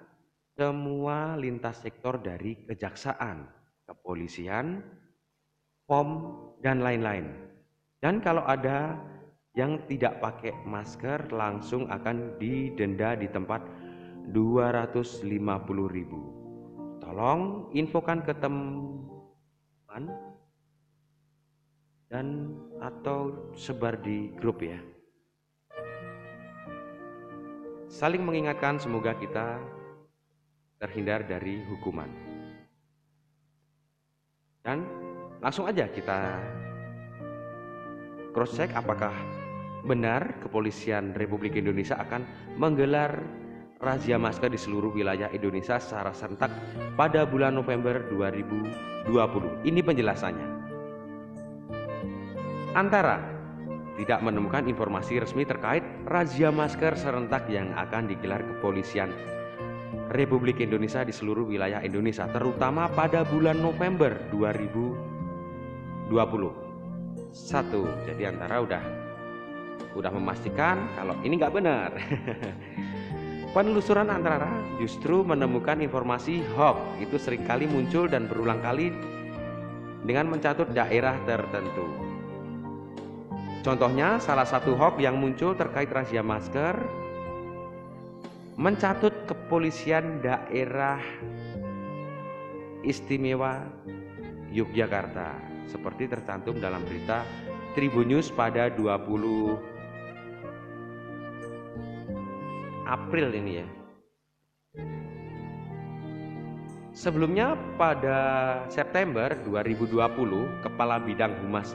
semua 0.59 1.39
lintas 1.39 1.79
sektor 1.79 2.19
dari 2.19 2.67
kejaksaan, 2.67 3.47
kepolisian, 3.87 4.83
POM 5.87 6.35
dan 6.59 6.83
lain-lain. 6.83 7.31
Dan 8.03 8.19
kalau 8.19 8.43
ada 8.43 8.99
yang 9.53 9.85
tidak 9.85 10.17
pakai 10.17 10.49
masker 10.65 11.29
langsung 11.29 11.85
akan 11.85 12.41
didenda 12.41 13.13
di 13.13 13.29
tempat 13.29 13.61
250.000. 14.33 15.29
Tolong 16.97 17.69
infokan 17.77 18.25
ke 18.25 18.33
teman 18.41 20.09
dan 22.09 22.57
atau 22.81 23.53
sebar 23.53 24.01
di 24.01 24.33
grup 24.41 24.65
ya. 24.65 24.81
Saling 27.93 28.25
mengingatkan 28.25 28.81
semoga 28.81 29.13
kita 29.13 29.61
terhindar 30.81 31.29
dari 31.29 31.61
hukuman. 31.69 32.09
Dan 34.65 34.81
langsung 35.45 35.69
aja 35.69 35.85
kita 35.85 36.41
cross 38.33 38.57
check 38.57 38.73
apakah 38.73 39.42
benar 39.83 40.39
kepolisian 40.39 41.11
Republik 41.13 41.59
Indonesia 41.59 41.99
akan 41.99 42.23
menggelar 42.55 43.19
razia 43.83 44.15
masker 44.15 44.47
di 44.47 44.55
seluruh 44.55 44.95
wilayah 44.95 45.27
Indonesia 45.35 45.75
secara 45.75 46.15
serentak 46.15 46.49
pada 46.95 47.27
bulan 47.27 47.51
November 47.59 48.07
2020. 48.07 49.67
Ini 49.67 49.79
penjelasannya. 49.83 50.47
Antara 52.73 53.19
tidak 53.99 54.25
menemukan 54.25 54.65
informasi 54.65 55.21
resmi 55.21 55.45
terkait 55.45 55.83
razia 56.09 56.49
masker 56.49 56.97
serentak 56.97 57.45
yang 57.51 57.69
akan 57.77 58.09
digelar 58.09 58.41
kepolisian 58.41 59.13
Republik 60.09 60.57
Indonesia 60.63 61.05
di 61.05 61.13
seluruh 61.13 61.45
wilayah 61.45 61.83
Indonesia 61.85 62.25
terutama 62.31 62.89
pada 62.89 63.21
bulan 63.27 63.61
November 63.61 64.17
2020. 64.33 66.09
Satu, 67.33 67.85
jadi 68.09 68.33
antara 68.33 68.61
udah 68.61 69.02
udah 69.93 70.11
memastikan 70.13 70.89
kalau 70.97 71.13
ini 71.21 71.37
nggak 71.37 71.53
benar. 71.53 71.89
Penelusuran 73.55 74.09
antara 74.09 74.49
justru 74.81 75.21
menemukan 75.21 75.77
informasi 75.77 76.41
hoax 76.57 76.81
itu 76.97 77.21
sering 77.21 77.45
kali 77.45 77.69
muncul 77.69 78.09
dan 78.09 78.25
berulang 78.25 78.57
kali 78.65 78.89
dengan 80.01 80.33
mencatut 80.33 80.73
daerah 80.73 81.21
tertentu. 81.29 81.85
Contohnya 83.61 84.17
salah 84.17 84.49
satu 84.49 84.73
hoax 84.73 84.97
yang 84.97 85.21
muncul 85.21 85.53
terkait 85.53 85.87
razia 85.93 86.25
masker 86.25 86.75
mencatut 88.57 89.13
kepolisian 89.29 90.21
daerah 90.21 91.01
istimewa 92.83 93.65
Yogyakarta 94.53 95.33
seperti 95.65 96.05
tercantum 96.05 96.61
dalam 96.61 96.81
berita 96.85 97.25
Tribun 97.73 98.13
News 98.13 98.29
pada 98.29 98.69
20 98.69 99.72
April 102.87 103.31
ini 103.35 103.53
ya. 103.63 103.67
Sebelumnya 106.93 107.57
pada 107.75 108.19
September 108.69 109.33
2020, 109.49 109.97
Kepala 110.61 111.01
Bidang 111.01 111.33
Humas 111.41 111.73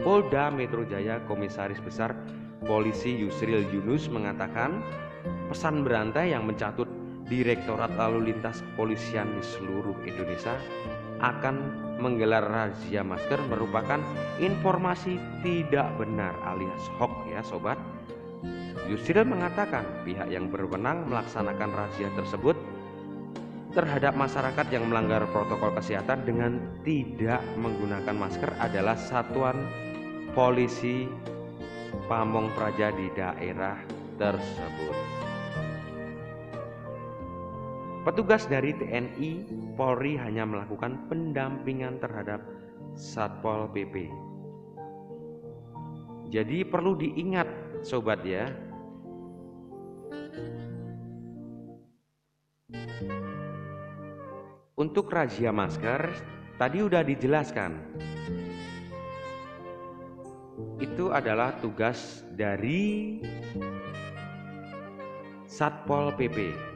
Polda 0.00 0.48
Metro 0.54 0.86
Jaya 0.86 1.18
Komisaris 1.26 1.82
Besar 1.82 2.14
Polisi 2.62 3.10
Yusril 3.12 3.66
Yunus 3.74 4.06
mengatakan 4.06 4.80
pesan 5.50 5.82
berantai 5.82 6.30
yang 6.30 6.46
mencatut 6.46 6.86
Direktorat 7.26 7.90
Lalu 7.98 8.32
Lintas 8.32 8.62
Kepolisian 8.62 9.28
di 9.34 9.42
seluruh 9.42 9.98
Indonesia 10.06 10.54
akan 11.22 11.54
menggelar 12.02 12.42
razia 12.42 13.06
masker 13.06 13.38
merupakan 13.46 14.02
informasi 14.42 15.18
tidak 15.42 15.86
benar 15.98 16.34
alias 16.46 16.82
hoax 16.98 17.14
ya 17.30 17.40
sobat. 17.46 17.78
Yusril 18.90 19.24
mengatakan 19.24 19.86
pihak 20.02 20.28
yang 20.28 20.50
berwenang 20.50 21.06
melaksanakan 21.06 21.70
razia 21.72 22.10
tersebut 22.18 22.58
terhadap 23.72 24.12
masyarakat 24.12 24.66
yang 24.68 24.84
melanggar 24.92 25.24
protokol 25.32 25.72
kesehatan 25.72 26.28
dengan 26.28 26.60
tidak 26.84 27.40
menggunakan 27.56 28.12
masker 28.12 28.52
adalah 28.60 28.98
satuan 29.00 29.56
polisi 30.36 31.08
Pamong 32.04 32.52
Praja 32.52 32.92
di 32.92 33.08
daerah 33.16 33.80
tersebut. 34.20 34.96
Petugas 38.02 38.50
dari 38.50 38.74
TNI 38.74 39.30
Polri 39.78 40.18
hanya 40.18 40.42
melakukan 40.42 41.06
pendampingan 41.06 42.02
terhadap 42.02 42.42
Satpol 42.98 43.70
PP. 43.70 44.10
Jadi 46.28 46.66
perlu 46.66 46.98
diingat 46.98 47.46
sobat 47.82 48.22
ya. 48.22 48.50
Untuk 54.78 55.06
razia 55.12 55.54
masker 55.54 56.10
tadi 56.58 56.82
udah 56.82 57.02
dijelaskan. 57.06 57.78
Itu 60.82 61.14
adalah 61.14 61.54
tugas 61.62 62.26
dari 62.34 63.22
Satpol 65.46 66.16
PP 66.18 66.72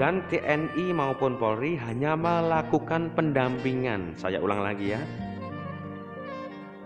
dan 0.00 0.24
TNI 0.32 0.90
maupun 0.96 1.36
Polri 1.36 1.76
hanya 1.76 2.16
melakukan 2.16 3.12
pendampingan. 3.12 4.16
Saya 4.16 4.40
ulang 4.40 4.64
lagi 4.64 4.96
ya. 4.96 5.02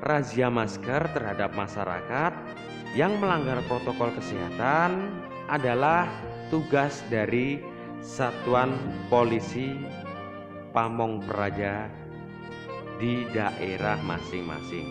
Razia 0.04 0.52
masker 0.52 1.08
terhadap 1.16 1.56
masyarakat 1.56 2.32
yang 2.92 3.16
melanggar 3.16 3.64
protokol 3.64 4.12
kesehatan 4.12 5.08
adalah 5.48 6.04
tugas 6.52 7.00
dari 7.08 7.60
Satuan 8.04 8.76
Polisi 9.08 9.72
Pamong 10.76 11.24
Praja 11.24 11.88
di 13.00 13.24
daerah 13.32 13.96
masing-masing. 14.04 14.88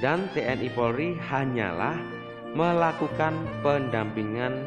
Dan 0.00 0.32
TNI 0.32 0.72
Polri 0.72 1.12
hanyalah 1.20 2.00
melakukan 2.56 3.36
pendampingan 3.60 4.64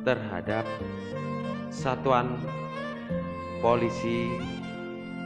terhadap 0.00 0.64
Satuan 1.68 2.40
Polisi 3.60 4.32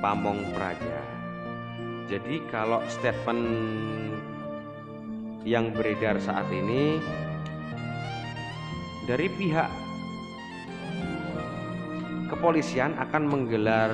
Pamong 0.02 0.42
Praja. 0.52 1.15
Jadi 2.06 2.38
kalau 2.54 2.78
statement 2.86 3.42
yang 5.42 5.74
beredar 5.74 6.22
saat 6.22 6.46
ini 6.54 7.02
dari 9.10 9.26
pihak 9.26 9.70
kepolisian 12.30 12.94
akan 12.98 13.22
menggelar 13.26 13.90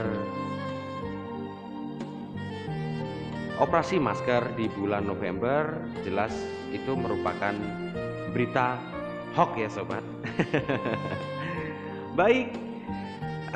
operasi 3.61 3.97
masker 3.97 4.61
di 4.61 4.69
bulan 4.73 5.09
November. 5.09 5.81
Jelas 6.05 6.37
itu 6.69 6.93
merupakan 6.93 7.57
berita 8.37 8.77
hoax 9.33 9.53
ya 9.57 9.69
sobat. 9.73 10.05
Baik, 12.19 12.53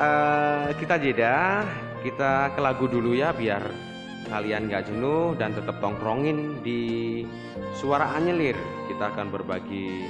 uh, 0.01 0.73
kita 0.81 0.97
jeda, 0.97 1.61
kita 2.01 2.57
ke 2.57 2.61
lagu 2.65 2.89
dulu 2.89 3.13
ya 3.13 3.37
biar 3.37 3.86
kalian 4.29 4.69
gak 4.69 4.91
jenuh 4.91 5.35
dan 5.39 5.55
tetap 5.55 5.79
tongkrongin 5.79 6.61
di 6.61 7.23
suara 7.79 8.13
anyelir. 8.19 8.59
Kita 8.91 9.15
akan 9.15 9.31
berbagi 9.31 10.07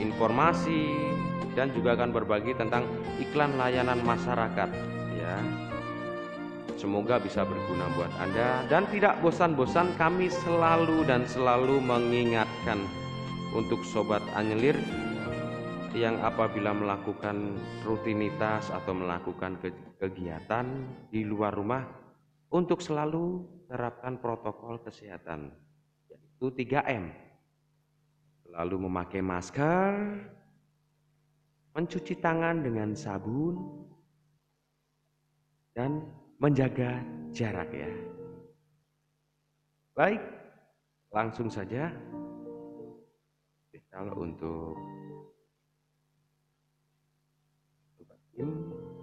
informasi 0.00 1.12
dan 1.52 1.70
juga 1.76 1.94
akan 1.94 2.10
berbagi 2.10 2.56
tentang 2.56 2.88
iklan 3.20 3.56
layanan 3.60 4.00
masyarakat 4.02 4.68
ya. 5.16 5.36
Semoga 6.80 7.22
bisa 7.22 7.46
berguna 7.46 7.86
buat 7.94 8.10
Anda. 8.18 8.66
Dan 8.66 8.90
tidak 8.90 9.22
bosan-bosan 9.22 9.94
kami 10.00 10.32
selalu 10.32 11.06
dan 11.06 11.22
selalu 11.28 11.78
mengingatkan 11.78 12.82
untuk 13.54 13.84
sobat 13.86 14.24
anyelir 14.34 14.74
yang 15.92 16.16
apabila 16.24 16.72
melakukan 16.72 17.60
rutinitas 17.84 18.72
atau 18.72 18.96
melakukan 18.96 19.60
kegiatan 20.00 20.64
di 21.12 21.20
luar 21.22 21.52
rumah 21.52 22.01
untuk 22.52 22.84
selalu 22.84 23.48
terapkan 23.66 24.20
protokol 24.20 24.76
kesehatan, 24.84 25.48
yaitu 26.12 26.52
3M. 26.52 27.08
Selalu 28.44 28.76
memakai 28.84 29.24
masker, 29.24 29.92
mencuci 31.72 32.20
tangan 32.20 32.60
dengan 32.60 32.92
sabun, 32.92 33.56
dan 35.72 36.04
menjaga 36.36 37.00
jarak 37.32 37.72
ya. 37.72 37.92
Baik, 39.96 40.20
langsung 41.08 41.48
saja 41.48 41.88
kalau 43.92 44.24
untuk 44.24 44.76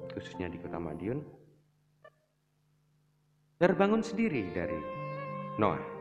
khususnya 0.10 0.50
di 0.50 0.58
Kota 0.58 0.82
Madiun 0.82 1.22
terbangun 3.60 4.00
sendiri 4.00 4.56
dari 4.56 4.80
Noah. 5.60 5.99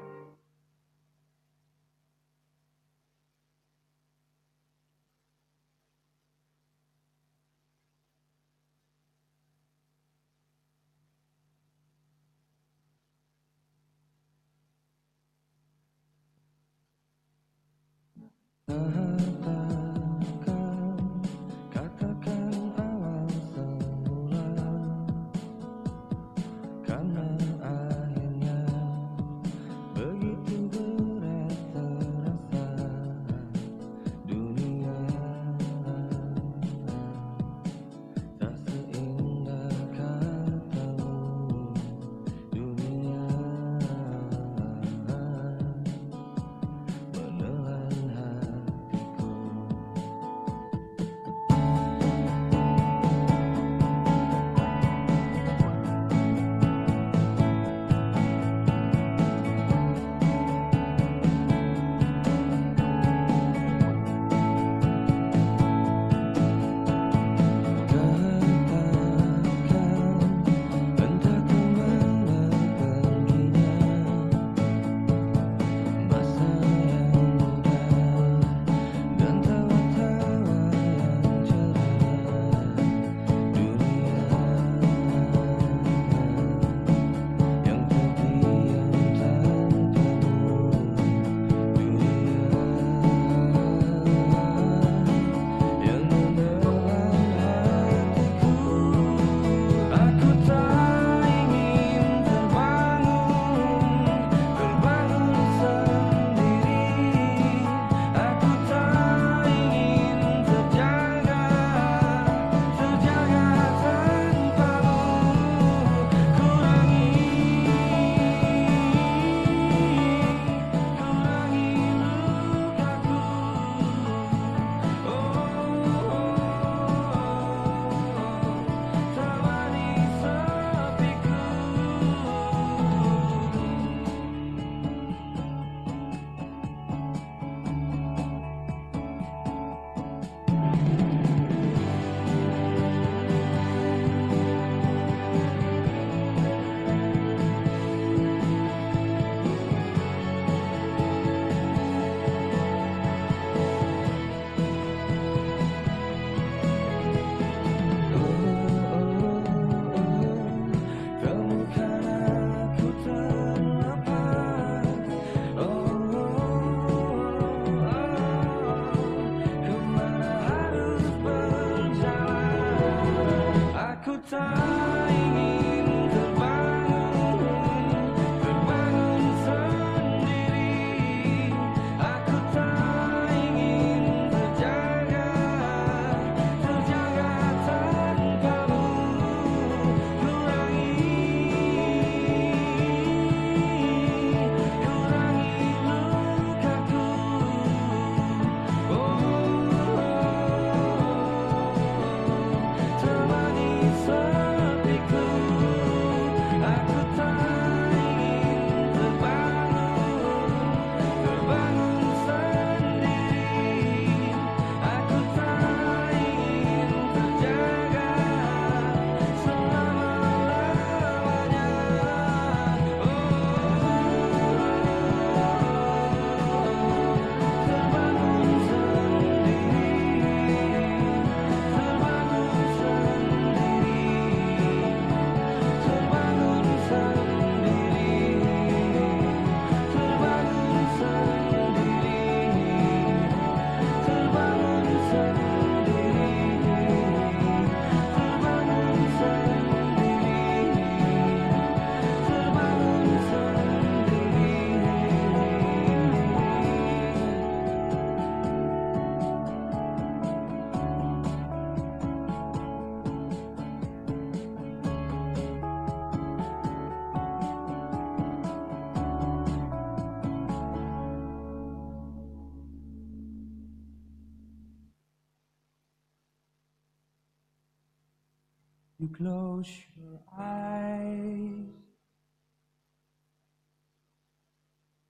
Close 279.59 279.83
your 279.97 280.21
eyes. 280.39 281.67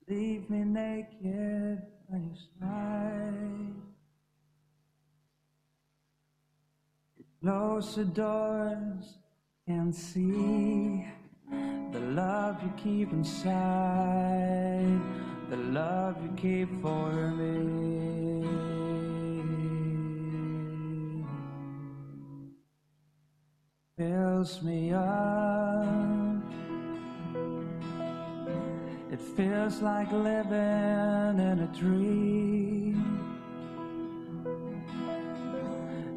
Leave 0.08 0.48
me 0.48 0.64
naked 0.64 1.82
by 2.10 2.16
your 2.16 2.36
side. 2.58 3.74
Close 7.42 7.96
the 7.96 8.04
doors 8.04 9.18
and 9.66 9.94
see 9.94 11.06
the 11.92 12.00
love 12.00 12.56
you 12.62 12.72
keep 12.82 13.12
inside, 13.12 14.98
the 15.50 15.56
love 15.56 16.16
you 16.22 16.30
keep 16.36 16.80
for 16.80 17.12
me. 17.32 18.17
Fills 23.98 24.62
me 24.62 24.92
up. 24.92 26.44
It 29.10 29.20
feels 29.36 29.82
like 29.82 30.12
living 30.12 31.40
in 31.50 31.68
a 31.68 31.70
dream. 31.76 33.02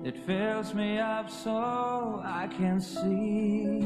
It 0.05 0.15
fills 0.27 0.75
me 0.75 0.99
up 0.99 1.31
so 1.31 2.21
I 2.23 2.47
can 2.55 2.79
see 2.79 3.79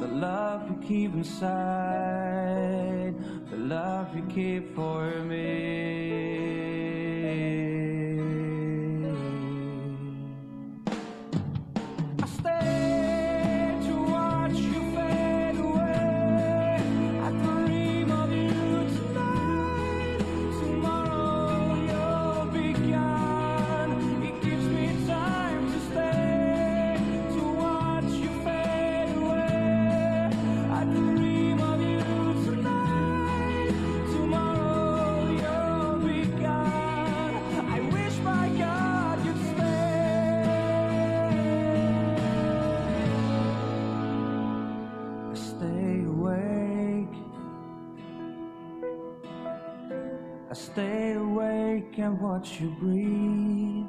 the 0.00 0.08
love 0.08 0.68
you 0.68 0.76
keep 0.88 1.14
inside, 1.14 1.54
the 3.48 3.56
love 3.58 4.12
you 4.16 4.24
keep 4.24 4.74
for 4.74 5.08
me. 5.22 6.09
Stay 50.60 51.12
awake 51.12 51.96
and 51.96 52.20
watch 52.20 52.60
you 52.60 52.68
breathe. 52.80 53.86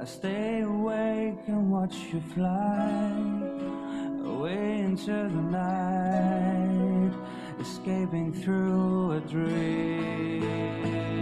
I 0.00 0.04
stay 0.04 0.60
awake 0.62 1.42
and 1.46 1.70
watch 1.70 1.96
you 2.12 2.22
fly 2.34 3.12
away 4.24 4.80
into 4.80 5.12
the 5.12 5.42
night, 5.60 7.12
escaping 7.60 8.32
through 8.32 9.12
a 9.12 9.20
dream. 9.20 11.15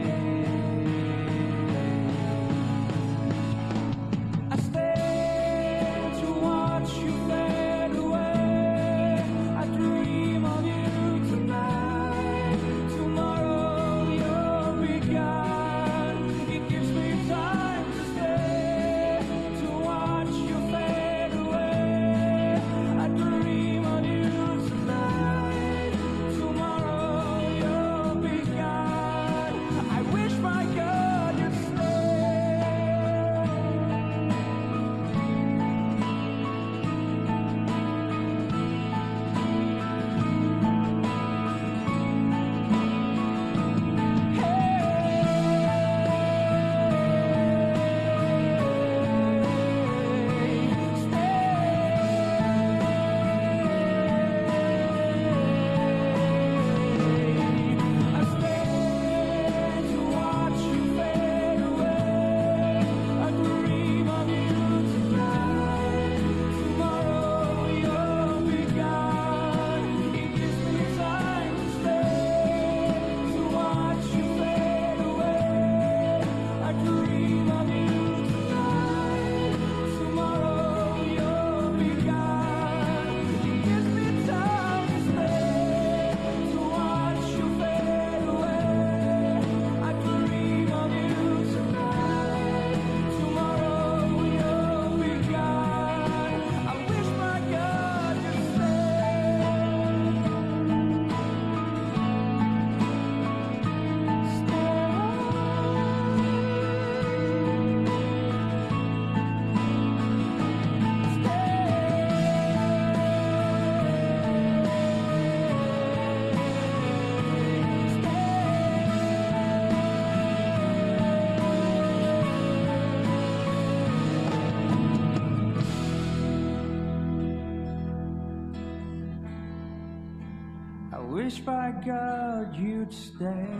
By 131.44 131.76
God 131.84 132.56
you'd 132.56 132.88
stay. 132.88 133.52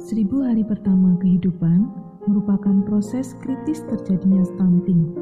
Seribu 0.00 0.42
hari 0.42 0.64
pertama 0.64 1.14
kehidupan 1.20 1.92
merupakan 2.24 2.82
proses 2.88 3.36
kritis 3.44 3.84
terjadinya 3.84 4.42
stunting. 4.48 5.12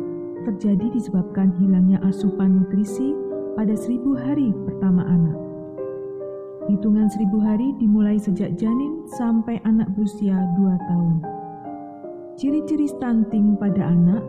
Terjadi 0.47 0.87
disebabkan 0.95 1.53
hilangnya 1.59 1.99
asupan 2.07 2.63
nutrisi 2.63 3.13
pada 3.59 3.75
seribu 3.75 4.15
hari 4.15 4.55
pertama 4.65 5.03
anak. 5.05 5.37
Hitungan 6.71 7.11
seribu 7.11 7.43
hari 7.43 7.75
dimulai 7.83 8.17
sejak 8.17 8.55
janin 8.55 9.03
sampai 9.19 9.59
anak 9.67 9.91
berusia 9.99 10.39
2 10.57 10.89
tahun. 10.89 11.38
Ciri-ciri 12.39 12.87
stunting 12.87 13.59
pada 13.59 13.91
anak 13.91 14.23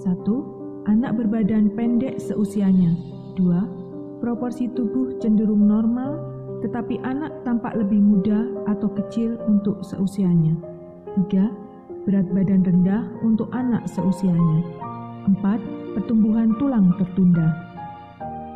1. 0.00 0.88
Anak 0.88 1.20
berbadan 1.20 1.68
pendek 1.76 2.16
seusianya 2.16 2.96
2. 3.36 4.24
Proporsi 4.24 4.64
tubuh 4.72 5.20
cenderung 5.20 5.68
normal 5.68 6.24
tetapi 6.64 6.96
anak 7.04 7.28
tampak 7.44 7.76
lebih 7.76 8.00
muda 8.00 8.48
atau 8.64 8.88
kecil 8.96 9.36
untuk 9.44 9.76
seusianya 9.84 10.56
3. 11.28 12.08
Berat 12.08 12.32
badan 12.32 12.64
rendah 12.64 13.04
untuk 13.20 13.52
anak 13.52 13.84
seusianya 13.92 14.64
4. 15.28 16.00
Pertumbuhan 16.00 16.56
tulang 16.56 16.96
tertunda 16.96 17.44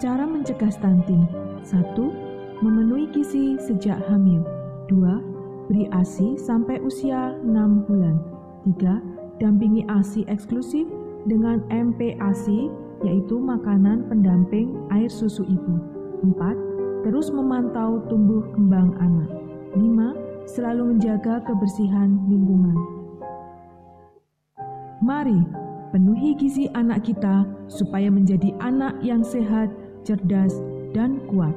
Cara 0.01 0.25
mencegah 0.25 0.73
stunting 0.73 1.29
1. 1.61 2.65
memenuhi 2.65 3.13
gizi 3.13 3.61
sejak 3.61 4.01
hamil. 4.09 4.41
2. 4.89 5.69
Beri 5.69 5.93
ASI 5.93 6.41
sampai 6.41 6.81
usia 6.81 7.37
6 7.45 7.85
bulan. 7.85 8.34
3. 8.65 9.41
Dampingi 9.41 9.85
ASI 9.87 10.25
eksklusif 10.27 10.89
dengan 11.29 11.61
MPASI 11.69 12.73
yaitu 13.05 13.37
makanan 13.37 14.09
pendamping 14.09 14.73
air 14.89 15.13
susu 15.13 15.45
ibu. 15.45 15.77
4. 16.25 17.05
Terus 17.05 17.29
memantau 17.29 18.01
tumbuh 18.09 18.49
kembang 18.57 18.97
anak. 18.97 19.29
5. 19.77 20.49
Selalu 20.49 20.97
menjaga 20.97 21.45
kebersihan 21.45 22.17
lingkungan. 22.29 22.77
Mari 25.05 25.41
penuhi 25.93 26.33
gizi 26.37 26.69
anak 26.73 27.05
kita 27.05 27.45
supaya 27.69 28.09
menjadi 28.09 28.57
anak 28.61 28.97
yang 29.05 29.21
sehat, 29.21 29.69
cerdas, 30.05 30.57
dan 30.97 31.21
kuat. 31.29 31.53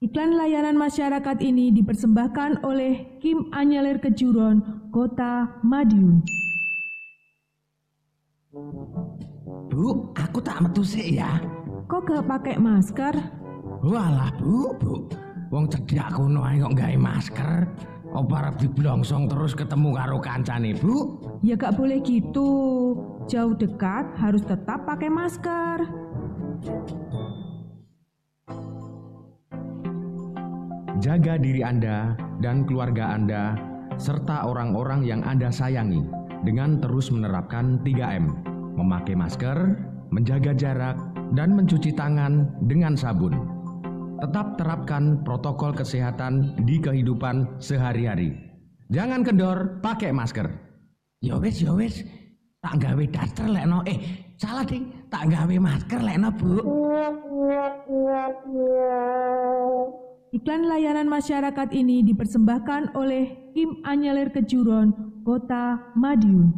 Iklan 0.00 0.32
layanan 0.32 0.80
masyarakat 0.80 1.44
ini 1.44 1.68
dipersembahkan 1.76 2.64
oleh 2.64 3.20
Kim 3.20 3.52
Anyelir 3.52 4.00
Kejuron, 4.00 4.88
Kota 4.88 5.60
Madiun. 5.60 6.24
Bu, 9.68 10.08
aku 10.16 10.40
tak 10.40 10.64
metu 10.64 10.80
sik 10.80 11.20
ya. 11.20 11.44
Kok 11.84 12.00
gak 12.08 12.24
pakai 12.24 12.56
masker? 12.56 13.12
Walah, 13.84 14.32
Bu, 14.40 14.72
Bu. 14.80 15.04
Wong 15.52 15.68
cedhak 15.68 16.16
kono 16.16 16.48
ae 16.48 16.56
kok 16.64 16.80
gawe 16.80 16.96
masker. 16.96 17.68
Apa 18.16 18.34
arep 18.40 18.56
diblongsong 18.56 19.28
terus 19.28 19.52
ketemu 19.52 20.00
karo 20.00 20.16
kancane, 20.16 20.80
Bu? 20.80 21.20
Ya 21.44 21.60
gak 21.60 21.76
boleh 21.76 22.00
gitu. 22.00 22.48
Jauh 23.28 23.52
dekat 23.52 24.16
harus 24.16 24.40
tetap 24.48 24.80
pakai 24.88 25.12
masker. 25.12 25.84
Jaga 31.00 31.40
diri 31.40 31.64
Anda 31.64 32.12
dan 32.44 32.68
keluarga 32.68 33.16
Anda, 33.16 33.56
serta 33.96 34.44
orang-orang 34.44 35.00
yang 35.08 35.24
Anda 35.24 35.48
sayangi 35.48 36.04
dengan 36.44 36.76
terus 36.76 37.08
menerapkan 37.08 37.80
3M, 37.80 38.28
memakai 38.76 39.16
masker, 39.16 39.80
menjaga 40.12 40.52
jarak, 40.52 41.00
dan 41.32 41.56
mencuci 41.56 41.96
tangan 41.96 42.52
dengan 42.68 43.00
sabun. 43.00 43.32
Tetap 44.20 44.60
terapkan 44.60 45.24
protokol 45.24 45.72
kesehatan 45.72 46.52
di 46.68 46.76
kehidupan 46.76 47.56
sehari-hari. 47.56 48.36
Jangan 48.92 49.24
kendor, 49.24 49.80
pakai 49.80 50.12
masker. 50.12 50.52
Ya 51.24 51.40
wis, 51.40 51.64
ya 51.64 51.72
wis. 51.72 52.04
Tak 52.60 52.76
gawe 52.76 53.04
daster 53.08 53.48
lekno. 53.48 53.80
Eh, 53.88 53.96
salah 54.36 54.68
ding. 54.68 54.92
Tak 55.08 55.32
gawe 55.32 55.56
masker 55.56 56.00
lekno, 56.04 56.28
Bu. 56.36 56.60
Iklan 60.30 60.62
layanan 60.62 61.10
masyarakat 61.10 61.74
ini 61.74 62.06
dipersembahkan 62.06 62.94
oleh 62.94 63.50
Kim 63.50 63.82
Anyelir 63.82 64.30
Kejuron, 64.30 64.94
Kota 65.26 65.90
Madiun. 65.98 66.54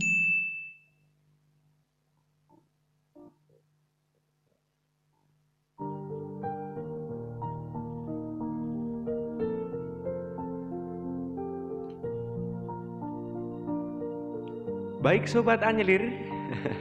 Baik 15.00 15.24
Sobat 15.24 15.64
Anyelir, 15.64 16.12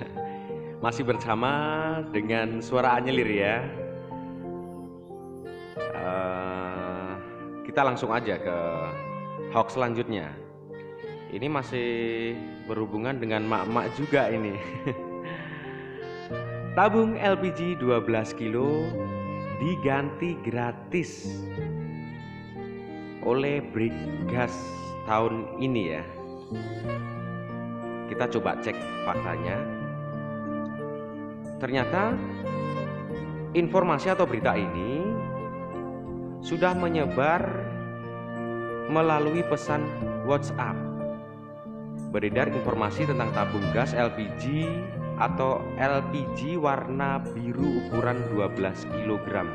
masih 0.84 1.08
bersama 1.08 2.04
dengan 2.12 2.60
suara 2.60 3.00
Anyelir 3.00 3.32
ya. 3.32 3.64
Eh, 6.02 6.51
kita 7.72 7.88
langsung 7.88 8.12
aja 8.12 8.36
ke 8.36 8.58
hoax 9.56 9.80
selanjutnya. 9.80 10.28
Ini 11.32 11.48
masih 11.48 12.36
berhubungan 12.68 13.16
dengan 13.16 13.48
mak-mak 13.48 13.96
juga 13.96 14.28
ini. 14.28 14.60
Tabung 16.76 17.16
LPG 17.16 17.80
12 17.80 18.36
kilo 18.36 18.92
diganti 19.64 20.36
gratis 20.44 21.32
oleh 23.24 23.64
Brigas 23.72 24.52
tahun 25.08 25.56
ini 25.64 25.96
ya. 25.96 26.04
Kita 28.12 28.28
coba 28.36 28.60
cek 28.60 28.76
faktanya. 29.08 29.64
Ternyata 31.64 32.20
informasi 33.56 34.12
atau 34.12 34.28
berita 34.28 34.60
ini 34.60 35.01
sudah 36.42 36.74
menyebar 36.74 37.46
melalui 38.90 39.46
pesan 39.46 39.86
WhatsApp. 40.26 40.76
Beredar 42.12 42.52
informasi 42.52 43.08
tentang 43.08 43.32
tabung 43.32 43.64
gas 43.72 43.96
LPG 43.96 44.68
atau 45.22 45.64
LPG 45.80 46.60
warna 46.60 47.22
biru 47.22 47.88
ukuran 47.88 48.20
12 48.36 48.90
kg 48.90 49.48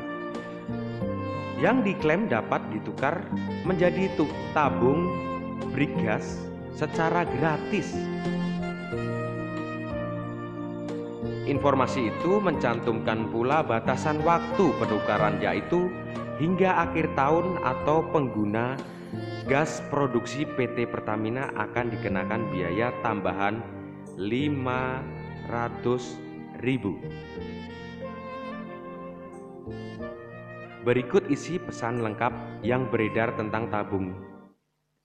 yang 1.57 1.81
diklaim 1.81 2.29
dapat 2.29 2.61
ditukar 2.69 3.25
menjadi 3.65 4.13
tabung 4.53 5.09
brigas 5.73 6.45
secara 6.77 7.25
gratis. 7.25 7.97
Informasi 11.49 12.13
itu 12.13 12.37
mencantumkan 12.43 13.31
pula 13.31 13.65
batasan 13.65 14.21
waktu 14.21 14.69
penukaran 14.77 15.41
yaitu 15.41 15.89
hingga 16.37 16.85
akhir 16.89 17.09
tahun 17.17 17.57
atau 17.65 18.05
pengguna 18.13 18.77
gas 19.49 19.81
produksi 19.89 20.45
PT 20.45 20.85
Pertamina 20.89 21.49
akan 21.57 21.89
dikenakan 21.97 22.41
biaya 22.53 22.93
tambahan 23.01 23.61
500.000. 24.17 26.65
Berikut 30.87 31.27
isi 31.27 31.59
pesan 31.59 31.99
lengkap 31.99 32.31
yang 32.63 32.87
beredar 32.87 33.35
tentang 33.35 33.67
tabung 33.67 34.15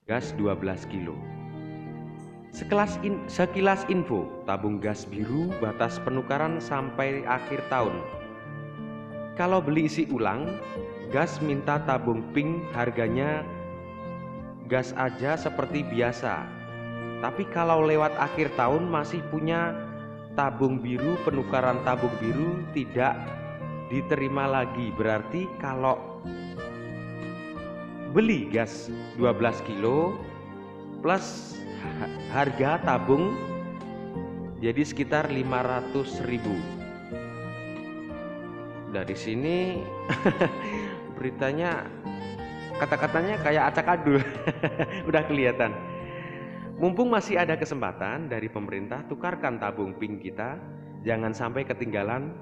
gas 0.07 0.31
12 0.39 0.87
kilo. 0.87 1.19
Sekelas 2.53 3.01
in- 3.01 3.25
sekilas 3.25 3.81
info, 3.89 4.29
tabung 4.45 4.77
gas 4.77 5.09
biru 5.09 5.49
batas 5.57 5.97
penukaran 6.05 6.61
sampai 6.61 7.25
akhir 7.25 7.65
tahun. 7.67 7.97
Kalau 9.33 9.57
beli 9.57 9.89
isi 9.89 10.05
ulang, 10.13 10.61
gas 11.13 11.37
minta 11.45 11.77
tabung 11.85 12.25
pink 12.33 12.65
harganya 12.73 13.45
gas 14.65 14.97
aja 14.97 15.37
seperti 15.37 15.85
biasa. 15.85 16.41
Tapi 17.21 17.45
kalau 17.53 17.85
lewat 17.85 18.17
akhir 18.17 18.49
tahun 18.57 18.89
masih 18.89 19.21
punya 19.29 19.77
tabung 20.33 20.81
biru, 20.81 21.13
penukaran 21.21 21.77
tabung 21.85 22.11
biru 22.17 22.65
tidak 22.73 23.13
diterima 23.93 24.49
lagi. 24.49 24.89
Berarti 24.97 25.45
kalau 25.61 26.01
beli 28.09 28.49
gas 28.49 28.89
12 29.21 29.69
kilo 29.69 30.17
plus 31.05 31.57
ha- 31.81 32.13
harga 32.33 32.81
tabung 32.81 33.37
jadi 34.61 34.81
sekitar 34.81 35.29
500.000 35.29 36.29
ribu 36.29 36.55
dari 38.93 39.17
sini 39.17 39.81
beritanya 41.23 41.87
kata-katanya 42.83 43.39
kayak 43.39 43.63
acak 43.71 43.87
adul. 43.95 44.19
Udah 45.07 45.23
kelihatan. 45.23 45.71
Mumpung 46.75 47.07
masih 47.07 47.39
ada 47.39 47.55
kesempatan 47.55 48.27
dari 48.27 48.51
pemerintah 48.51 49.07
tukarkan 49.07 49.55
tabung 49.55 49.95
pink 49.95 50.19
kita. 50.19 50.59
Jangan 51.07 51.31
sampai 51.31 51.63
ketinggalan. 51.63 52.35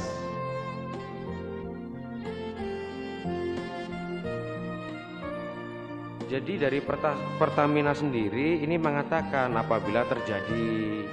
Jadi 6.32 6.56
dari 6.56 6.80
Perta- 6.80 7.20
Pertamina 7.36 7.92
sendiri 7.92 8.64
ini 8.64 8.80
mengatakan 8.80 9.52
apabila 9.52 10.08
terjadi 10.08 11.04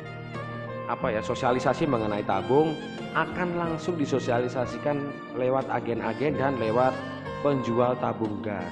apa 0.86 1.10
ya 1.10 1.18
sosialisasi 1.26 1.90
mengenai 1.90 2.22
tabung 2.22 2.70
akan 3.18 3.58
langsung 3.58 3.98
disosialisasikan 3.98 4.94
lewat 5.34 5.66
agen-agen 5.74 6.38
dan 6.38 6.54
lewat 6.62 6.94
penjual 7.42 7.98
tabung 7.98 8.38
gas. 8.46 8.70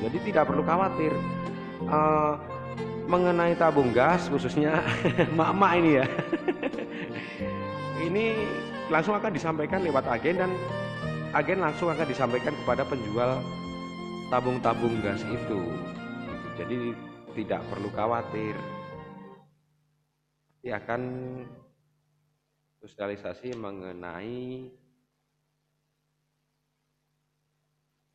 Jadi 0.00 0.32
tidak 0.32 0.48
perlu 0.48 0.64
khawatir 0.64 1.12
Eh, 1.86 2.34
mengenai 3.06 3.54
tabung 3.54 3.94
gas 3.94 4.26
khususnya 4.26 4.82
mak-mak 5.38 5.78
ini 5.78 5.90
ya. 6.02 6.06
ini 8.06 8.34
langsung 8.90 9.14
akan 9.14 9.30
disampaikan 9.34 9.82
lewat 9.82 10.06
agen 10.10 10.36
dan 10.42 10.50
agen 11.34 11.62
langsung 11.62 11.90
akan 11.90 12.06
disampaikan 12.06 12.54
kepada 12.62 12.82
penjual 12.86 13.42
tabung-tabung 14.30 14.98
gas 15.02 15.22
itu. 15.22 15.34
Gitu. 15.34 15.60
Jadi 16.56 16.78
tidak 17.36 17.60
perlu 17.68 17.88
khawatir. 17.92 18.56
Dia 20.64 20.82
akan 20.82 21.02
sosialisasi 22.82 23.54
mengenai 23.54 24.72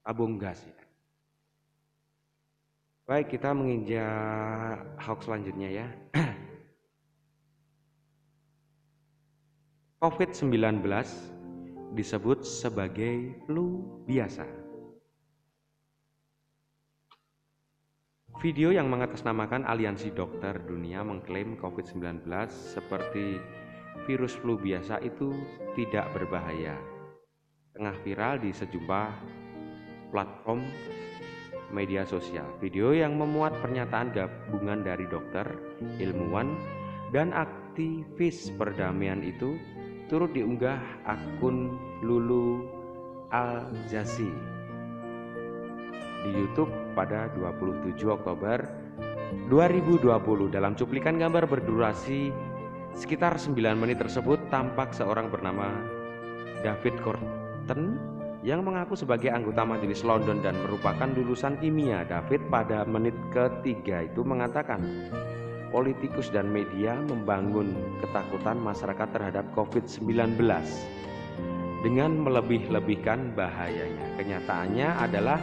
tabung 0.01 0.35
gas 0.41 0.65
ya. 0.65 0.80
Baik, 3.11 3.35
kita 3.35 3.51
menginjak 3.51 4.79
hoax 5.03 5.27
selanjutnya 5.27 5.83
ya. 5.83 5.87
COVID-19 9.99 10.79
disebut 11.91 12.39
sebagai 12.47 13.35
flu 13.43 13.83
biasa. 14.07 14.47
Video 18.39 18.71
yang 18.71 18.87
mengatasnamakan 18.87 19.67
Aliansi 19.67 20.15
Dokter 20.15 20.63
Dunia 20.63 21.03
mengklaim 21.03 21.59
COVID-19 21.59 22.23
seperti 22.47 23.43
virus 24.07 24.39
flu 24.39 24.55
biasa 24.55 25.03
itu 25.03 25.35
tidak 25.75 26.07
berbahaya. 26.15 26.79
Tengah 27.75 27.95
viral 28.07 28.39
di 28.39 28.55
sejumlah 28.55 29.11
platform 30.15 30.63
media 31.71 32.03
sosial. 32.03 32.45
Video 32.59 32.91
yang 32.91 33.17
memuat 33.17 33.55
pernyataan 33.63 34.11
gabungan 34.11 34.83
dari 34.83 35.07
dokter, 35.07 35.47
ilmuwan, 35.99 36.55
dan 37.15 37.35
aktivis 37.35 38.51
perdamaian 38.55 39.19
itu 39.23 39.59
turut 40.11 40.31
diunggah 40.35 40.79
akun 41.07 41.79
Lulu 42.03 42.67
Al 43.31 43.71
Jazi 43.87 44.61
di 46.21 46.29
YouTube 46.29 46.69
pada 46.93 47.31
27 47.33 47.97
Oktober 48.05 48.61
2020 49.49 50.05
dalam 50.53 50.77
cuplikan 50.77 51.17
gambar 51.17 51.49
berdurasi 51.49 52.29
sekitar 52.93 53.39
9 53.39 53.55
menit 53.79 53.97
tersebut 53.97 54.37
tampak 54.53 54.93
seorang 54.93 55.31
bernama 55.31 55.71
David 56.61 56.99
Corton 57.01 58.10
yang 58.41 58.65
mengaku 58.65 58.97
sebagai 58.97 59.29
anggota 59.29 59.61
majelis 59.61 60.01
London 60.01 60.41
dan 60.41 60.57
merupakan 60.65 61.05
lulusan 61.13 61.61
kimia. 61.61 62.01
David 62.09 62.49
pada 62.49 62.81
menit 62.89 63.13
ketiga 63.29 64.09
itu 64.09 64.25
mengatakan 64.25 64.81
politikus 65.69 66.33
dan 66.33 66.49
media 66.49 66.97
membangun 67.05 67.77
ketakutan 68.01 68.57
masyarakat 68.57 69.07
terhadap 69.13 69.45
COVID-19 69.53 70.41
dengan 71.85 72.11
melebih-lebihkan 72.21 73.33
bahayanya. 73.37 74.05
Kenyataannya 74.17 74.89
adalah 74.97 75.39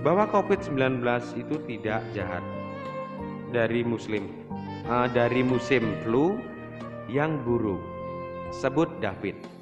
bahwa 0.00 0.24
COVID-19 0.32 1.04
itu 1.36 1.56
tidak 1.68 2.00
jahat 2.16 2.44
dari 3.52 3.84
muslim 3.84 4.24
eh, 4.88 5.08
dari 5.12 5.44
musim 5.44 5.84
flu 6.00 6.40
yang 7.12 7.44
buruk. 7.44 7.80
Sebut 8.52 8.88
David. 9.00 9.61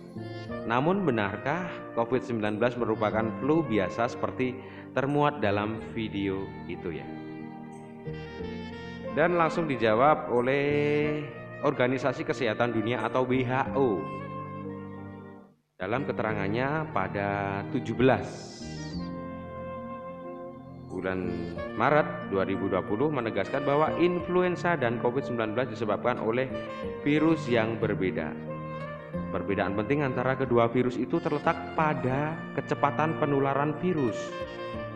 Namun 0.70 1.02
benarkah 1.02 1.66
COVID-19 1.98 2.62
merupakan 2.78 3.26
flu 3.42 3.66
biasa 3.66 4.06
seperti 4.06 4.54
termuat 4.94 5.42
dalam 5.42 5.82
video 5.90 6.46
itu 6.70 6.94
ya? 6.94 7.06
Dan 9.18 9.34
langsung 9.34 9.66
dijawab 9.66 10.30
oleh 10.30 11.26
Organisasi 11.66 12.22
Kesehatan 12.22 12.70
Dunia 12.70 13.02
atau 13.02 13.26
WHO 13.26 13.98
dalam 15.74 16.06
keterangannya 16.06 16.86
pada 16.94 17.60
17 17.74 17.90
bulan 20.86 21.18
Maret 21.74 22.30
2020 22.30 22.78
menegaskan 23.10 23.62
bahwa 23.66 23.90
influenza 23.98 24.78
dan 24.78 25.02
COVID-19 25.02 25.74
disebabkan 25.74 26.22
oleh 26.22 26.46
virus 27.02 27.48
yang 27.50 27.80
berbeda. 27.80 28.30
Perbedaan 29.10 29.74
penting 29.74 30.06
antara 30.06 30.38
kedua 30.38 30.70
virus 30.70 30.94
itu 30.94 31.18
terletak 31.18 31.74
pada 31.74 32.34
kecepatan 32.54 33.18
penularan 33.18 33.74
virus, 33.82 34.18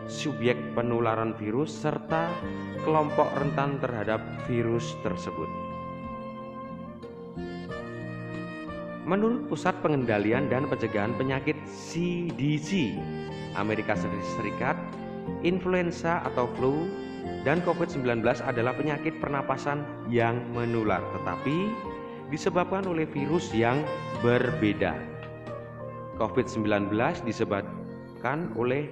subjek 0.07 0.55
penularan 0.71 1.35
virus, 1.35 1.71
serta 1.71 2.31
kelompok 2.83 3.27
rentan 3.35 3.79
terhadap 3.79 4.23
virus 4.47 4.95
tersebut. 5.03 5.47
Menurut 9.05 9.45
Pusat 9.51 9.85
Pengendalian 9.85 10.49
dan 10.49 10.65
Pencegahan 10.65 11.13
Penyakit 11.13 11.61
CDC 11.69 12.97
Amerika 13.53 13.93
Serikat, 14.35 14.73
influenza 15.45 16.25
atau 16.25 16.49
flu 16.57 16.89
dan 17.45 17.61
COVID-19 17.61 18.25
adalah 18.41 18.73
penyakit 18.73 19.17
pernapasan 19.21 19.85
yang 20.09 20.41
menular, 20.53 21.01
tetapi 21.13 21.69
disebabkan 22.33 22.85
oleh 22.89 23.05
virus 23.09 23.53
yang 23.53 23.83
berbeda. 24.25 24.97
COVID-19 26.15 26.89
disebabkan 27.27 28.49
oleh 28.55 28.87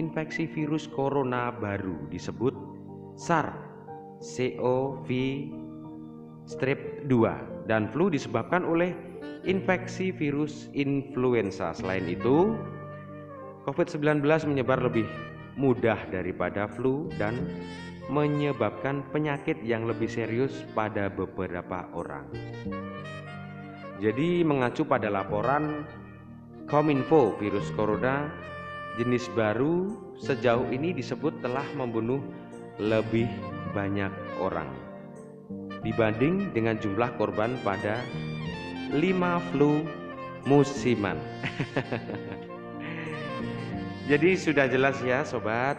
infeksi 0.00 0.48
virus 0.48 0.88
corona 0.88 1.52
baru 1.52 2.08
disebut 2.08 2.56
SARS-CoV 3.20 5.08
strep 6.48 7.04
2 7.06 7.68
dan 7.68 7.86
flu 7.92 8.08
disebabkan 8.08 8.64
oleh 8.64 8.96
infeksi 9.44 10.10
virus 10.10 10.72
influenza. 10.72 11.76
Selain 11.76 12.08
itu, 12.08 12.56
COVID-19 13.68 14.24
menyebar 14.48 14.80
lebih 14.82 15.06
mudah 15.54 15.98
daripada 16.08 16.64
flu 16.64 17.12
dan 17.20 17.36
menyebabkan 18.10 19.06
penyakit 19.14 19.62
yang 19.62 19.86
lebih 19.86 20.10
serius 20.10 20.66
pada 20.74 21.06
beberapa 21.06 21.86
orang. 21.94 22.26
Jadi 24.02 24.42
mengacu 24.42 24.82
pada 24.82 25.06
laporan 25.06 25.86
Kominfo 26.66 27.38
virus 27.38 27.70
corona 27.78 28.26
jenis 28.98 29.30
baru 29.36 29.94
sejauh 30.18 30.66
ini 30.74 30.90
disebut 30.96 31.38
telah 31.44 31.64
membunuh 31.78 32.18
lebih 32.80 33.28
banyak 33.76 34.10
orang 34.40 34.92
dibanding 35.82 36.54
dengan 36.54 36.78
jumlah 36.78 37.10
korban 37.18 37.58
pada 37.66 37.98
5 38.94 39.02
flu 39.50 39.82
musiman. 40.46 41.18
Jadi 44.10 44.30
sudah 44.34 44.66
jelas 44.70 44.98
ya 45.02 45.26
sobat. 45.26 45.78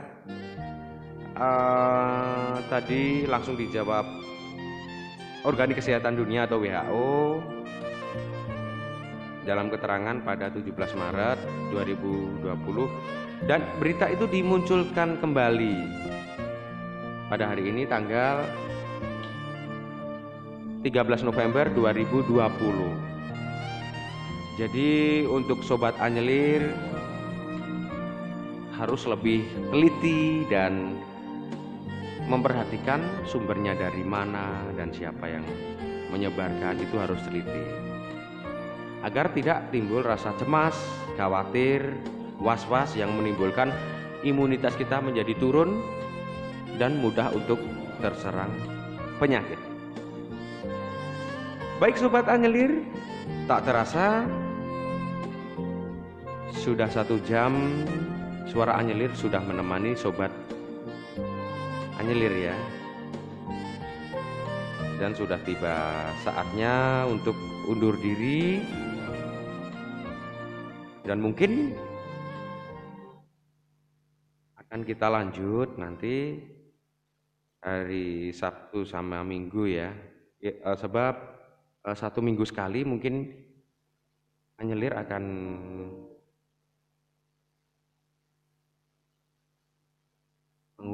Uh, 1.33 2.61
tadi 2.69 3.25
langsung 3.25 3.57
dijawab 3.57 4.05
Organik 5.49 5.81
Kesehatan 5.81 6.13
Dunia 6.13 6.45
atau 6.45 6.61
WHO 6.61 7.41
dalam 9.41 9.73
keterangan 9.73 10.21
pada 10.21 10.53
17 10.53 10.69
Maret 10.93 11.41
2020 11.73 13.49
dan 13.49 13.65
berita 13.81 14.13
itu 14.13 14.29
dimunculkan 14.29 15.17
kembali 15.17 15.75
pada 17.33 17.49
hari 17.49 17.65
ini 17.65 17.89
tanggal 17.89 18.45
13 20.85 21.25
November 21.25 21.65
2020 21.73 22.29
Jadi 24.61 25.25
untuk 25.25 25.65
sobat 25.65 25.97
anyelir 25.97 26.61
harus 28.77 29.09
lebih 29.09 29.41
teliti 29.73 30.45
dan 30.45 30.93
memperhatikan 32.27 33.03
sumbernya 33.27 33.75
dari 33.75 34.03
mana 34.05 34.63
dan 34.77 34.91
siapa 34.95 35.27
yang 35.27 35.43
menyebarkan 36.11 36.79
itu 36.79 36.95
harus 36.99 37.19
teliti. 37.27 37.63
Agar 39.03 39.35
tidak 39.35 39.67
timbul 39.73 39.99
rasa 39.99 40.31
cemas, 40.39 40.77
khawatir, 41.19 41.83
was-was 42.39 42.95
yang 42.95 43.11
menimbulkan 43.11 43.73
imunitas 44.23 44.75
kita 44.79 45.03
menjadi 45.03 45.35
turun 45.35 45.83
dan 46.79 46.97
mudah 47.03 47.29
untuk 47.35 47.59
terserang 47.99 48.51
penyakit. 49.19 49.59
Baik 51.83 51.99
sobat 51.99 52.31
anyelir, 52.31 52.87
tak 53.43 53.67
terasa 53.67 54.23
sudah 56.63 56.87
satu 56.87 57.19
jam 57.27 57.83
suara 58.47 58.79
anyelir 58.79 59.11
sudah 59.19 59.43
menemani 59.43 59.99
sobat 59.99 60.31
anyelir 62.03 62.51
ya. 62.51 62.57
Dan 64.99 65.15
sudah 65.15 65.39
tiba 65.47 66.11
saatnya 66.27 67.07
untuk 67.07 67.31
undur 67.71 67.95
diri 67.95 68.59
dan 71.07 71.23
mungkin 71.23 71.71
akan 74.59 74.83
kita 74.83 75.07
lanjut 75.07 75.79
nanti 75.79 76.43
hari 77.63 78.35
Sabtu 78.35 78.83
sama 78.83 79.23
Minggu 79.23 79.63
ya. 79.71 79.95
Ya, 80.43 80.59
eh, 80.59 80.75
sebab 80.75 81.15
eh, 81.87 81.95
satu 81.95 82.19
minggu 82.19 82.43
sekali 82.43 82.83
mungkin 82.83 83.31
anyelir 84.59 84.91
akan 84.91 85.23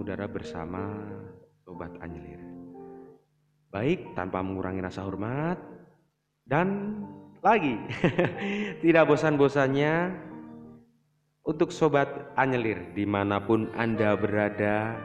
mengudara 0.10 0.26
bersama 0.26 0.82
sobat 1.62 1.93
anyelir. 2.01 2.41
Baik, 3.70 4.10
tanpa 4.18 4.41
mengurangi 4.41 4.82
rasa 4.82 5.05
hormat 5.05 5.62
dan 6.49 6.97
lagi 7.45 7.78
tidak 8.82 9.05
bosan-bosannya 9.05 10.10
untuk 11.45 11.70
sobat 11.70 12.10
anyelir 12.41 12.89
di 12.97 13.05
mana 13.05 13.38
pun 13.38 13.70
anda 13.78 14.18
berada 14.18 14.97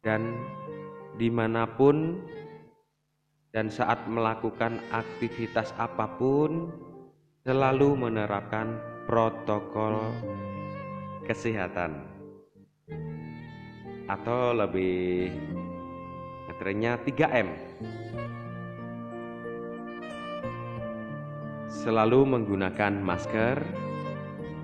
dan 0.00 0.24
di 1.20 1.28
mana 1.28 1.68
pun 1.68 2.24
dan 3.52 3.68
saat 3.68 4.00
melakukan 4.08 4.80
aktivitas 4.96 5.76
apa 5.76 6.08
pun 6.16 6.72
selalu 7.44 8.00
menerapkan 8.00 8.80
protokol 9.04 10.08
kesehatan 11.28 12.09
atau 14.10 14.50
lebih 14.50 15.30
ngetrennya 16.50 16.98
3M 17.06 17.48
selalu 21.70 22.20
menggunakan 22.26 22.98
masker 22.98 23.56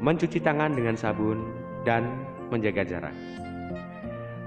mencuci 0.03 0.43
tangan 0.43 0.75
dengan 0.75 0.99
sabun 0.99 1.47
dan 1.87 2.27
menjaga 2.51 2.83
jarak. 2.83 3.15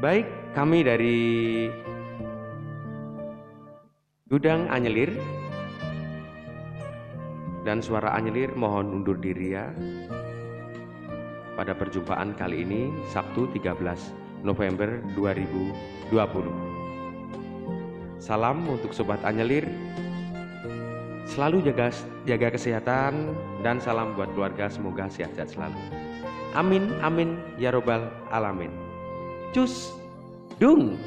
Baik 0.04 0.28
kami 0.52 0.84
dari 0.84 1.20
Gudang 4.30 4.70
Anyelir. 4.70 5.10
Dan 7.60 7.84
Suara 7.84 8.16
Anyelir 8.16 8.56
mohon 8.56 9.02
undur 9.02 9.20
diri 9.20 9.52
ya. 9.52 9.68
Pada 11.60 11.76
perjumpaan 11.76 12.38
kali 12.40 12.64
ini 12.64 12.88
Sabtu 13.12 13.52
13 13.52 14.29
November 14.44 15.04
2020. 15.16 16.14
Salam 18.20 18.68
untuk 18.68 18.92
sobat 18.92 19.24
Anyelir. 19.24 19.68
Selalu 21.30 21.62
jaga 21.72 21.94
jaga 22.26 22.50
kesehatan 22.52 23.38
dan 23.62 23.78
salam 23.80 24.18
buat 24.18 24.34
keluarga 24.34 24.66
semoga 24.68 25.08
sehat-sehat 25.08 25.54
selalu. 25.54 25.80
Amin 26.58 26.90
amin 27.06 27.38
ya 27.62 27.70
robbal 27.70 28.10
alamin. 28.34 28.74
Cus 29.54 29.94
dung. 30.58 30.98